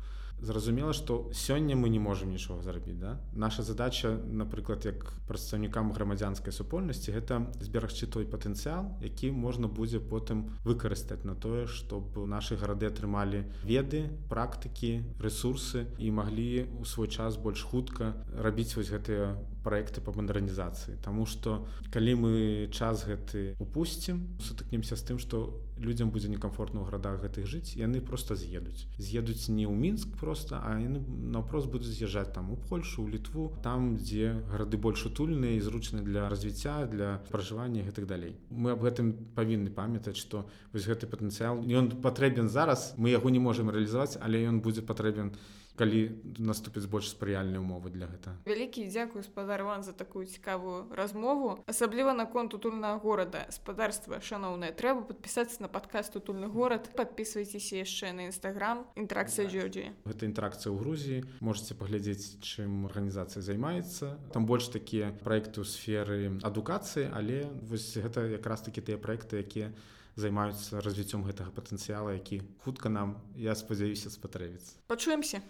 зразумела 0.43 0.93
што 0.93 1.31
сёння 1.33 1.77
мы 1.79 1.89
не 1.89 1.99
можемм 2.03 2.35
нічога 2.35 2.63
зрабіць 2.63 2.99
да? 2.99 3.21
Наша 3.33 3.63
задача 3.63 4.19
напрыклад 4.27 4.85
як 4.85 5.15
прадстаўнікам 5.31 5.93
грамадзянскай 5.95 6.53
супольнасці 6.53 7.15
гэта 7.15 7.47
зберагчы 7.63 8.11
той 8.11 8.27
патэнцыял 8.27 8.91
які 9.01 9.31
можна 9.31 9.71
будзе 9.71 10.01
потым 10.01 10.51
выкарыстаць 10.67 11.23
на 11.25 11.35
тое 11.35 11.67
чтобы 11.67 12.27
нашы 12.27 12.59
гарады 12.59 12.91
атрымалі 12.91 13.47
веды 13.63 14.11
практыкі 14.29 15.07
ресурсы 15.23 15.87
і 15.99 16.11
маглі 16.11 16.67
у 16.83 16.85
свой 16.85 17.09
час 17.09 17.39
больш 17.39 17.63
хутка 17.63 18.13
рабіць 18.35 18.75
вось 18.75 18.91
гэтыя 18.91 19.39
праекты 19.63 20.03
па 20.05 20.13
мадэрнізацыі. 20.13 20.99
Таму 21.03 21.27
што 21.27 21.67
калі 21.95 22.15
мы 22.19 22.33
час 22.75 23.07
гэты 23.07 23.55
упусцім 23.63 24.23
сутыкнемся 24.43 24.99
з 24.99 25.03
тым 25.07 25.19
што 25.23 25.55
людзям 25.83 26.11
будзе 26.15 26.29
некамфортна 26.31 26.83
ў 26.83 26.87
гарадах 26.87 27.23
гэтых 27.23 27.47
жыць 27.47 27.75
яны 27.75 28.01
просто 28.01 28.37
з'едуць. 28.39 28.87
З'едуць 28.99 29.49
не 29.49 29.67
ў 29.67 29.75
мінск 29.75 30.15
просто 30.21 30.63
а 30.63 30.79
яны 30.79 31.03
наўпрост 31.35 31.71
будуць 31.71 31.91
з'язджаць 31.91 32.33
там 32.35 32.53
у 32.53 32.57
польшу 32.57 33.03
у 33.03 33.09
літву 33.09 33.51
там 33.63 33.97
дзе 33.99 34.43
гарады 34.53 34.79
больш 34.79 35.07
утульныя 35.07 35.59
і 35.59 35.65
зручныя 35.65 36.05
для 36.05 36.29
развіцця 36.29 36.87
для 36.87 37.23
пражывання 37.31 37.83
гэтых 37.83 38.07
далей. 38.07 38.37
Мы 38.51 38.77
аб 38.77 38.85
гэтым 38.87 39.35
павінны 39.35 39.71
памятаць 39.71 40.19
што 40.19 40.47
вось 40.73 40.87
гэты 40.87 41.11
патэнцыял 41.11 41.63
ён 41.67 41.91
патрэбен 42.03 42.49
зараз 42.49 42.95
мы 42.97 43.11
яго 43.11 43.31
не 43.31 43.43
можемм 43.43 43.71
рэалізаваць 43.71 44.19
але 44.21 44.45
ён 44.47 44.63
будзе 44.63 44.83
патрэбен 44.87 45.35
калі 45.77 46.13
наступіць 46.39 46.87
больш 46.87 47.13
спрыяльныя 47.13 47.61
умовы 47.61 47.91
для 47.91 48.07
гэта. 48.07 48.37
Вялікі 48.47 48.87
дзякую 48.89 49.25
спадар 49.25 49.65
вам 49.65 49.83
за 49.83 49.93
такую 49.93 50.27
цікавую 50.27 50.93
размову. 50.93 51.59
Асабліва 51.67 52.13
наконт 52.13 52.55
утульнага 52.55 52.99
горада. 52.99 53.47
Спадарства 53.51 54.21
шаноўнае 54.21 54.73
трэба 54.77 55.07
падпісацца 55.09 55.63
на 55.65 55.69
падкаст 55.73 56.17
утульны 56.17 56.47
горад 56.47 56.93
подписывайтесь 56.97 57.73
яшчэ 57.73 58.13
на 58.13 58.29
нстаграм 58.29 58.87
інтракцыя 58.97 59.49
джорджі 59.49 59.93
гэта 60.05 60.29
інтракцыя 60.29 60.71
ў 60.71 60.77
Грузіі. 60.79 61.19
Можете 61.41 61.75
паглядзець 61.75 62.39
чым 62.45 62.87
арганізацыя 62.87 63.43
займаецца. 63.43 64.19
Там 64.33 64.47
больш 64.47 64.69
такія 64.69 65.11
праекты 65.25 65.65
ў 65.65 65.67
сферы 65.67 66.39
адукацыі 66.45 67.11
але 67.13 67.49
вось 67.67 67.97
гэта 67.97 68.29
якраз 68.29 68.63
такі 68.63 68.85
тыя 68.85 68.99
праекты 69.01 69.41
якія 69.43 69.73
займаюцца 70.17 70.81
развіццём 70.85 71.25
гэтага 71.25 71.51
патэнцыяла 71.57 72.17
які 72.17 72.43
хутка 72.65 72.89
нам 72.89 73.17
я 73.37 73.55
спадзяюся 73.55 74.11
спатрэбіцца 74.11 74.77
пачуемся 74.87 75.43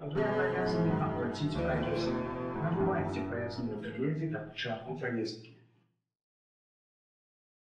вы 0.00 0.22
обязаны 0.22 0.92
оплатить 1.00 1.54
проезд. 1.54 2.10
Набывайте 2.62 3.22
проездные 3.22 3.76
билеты 3.76 4.30
до 4.30 4.40
початку 4.40 4.98
поездки. 4.98 5.56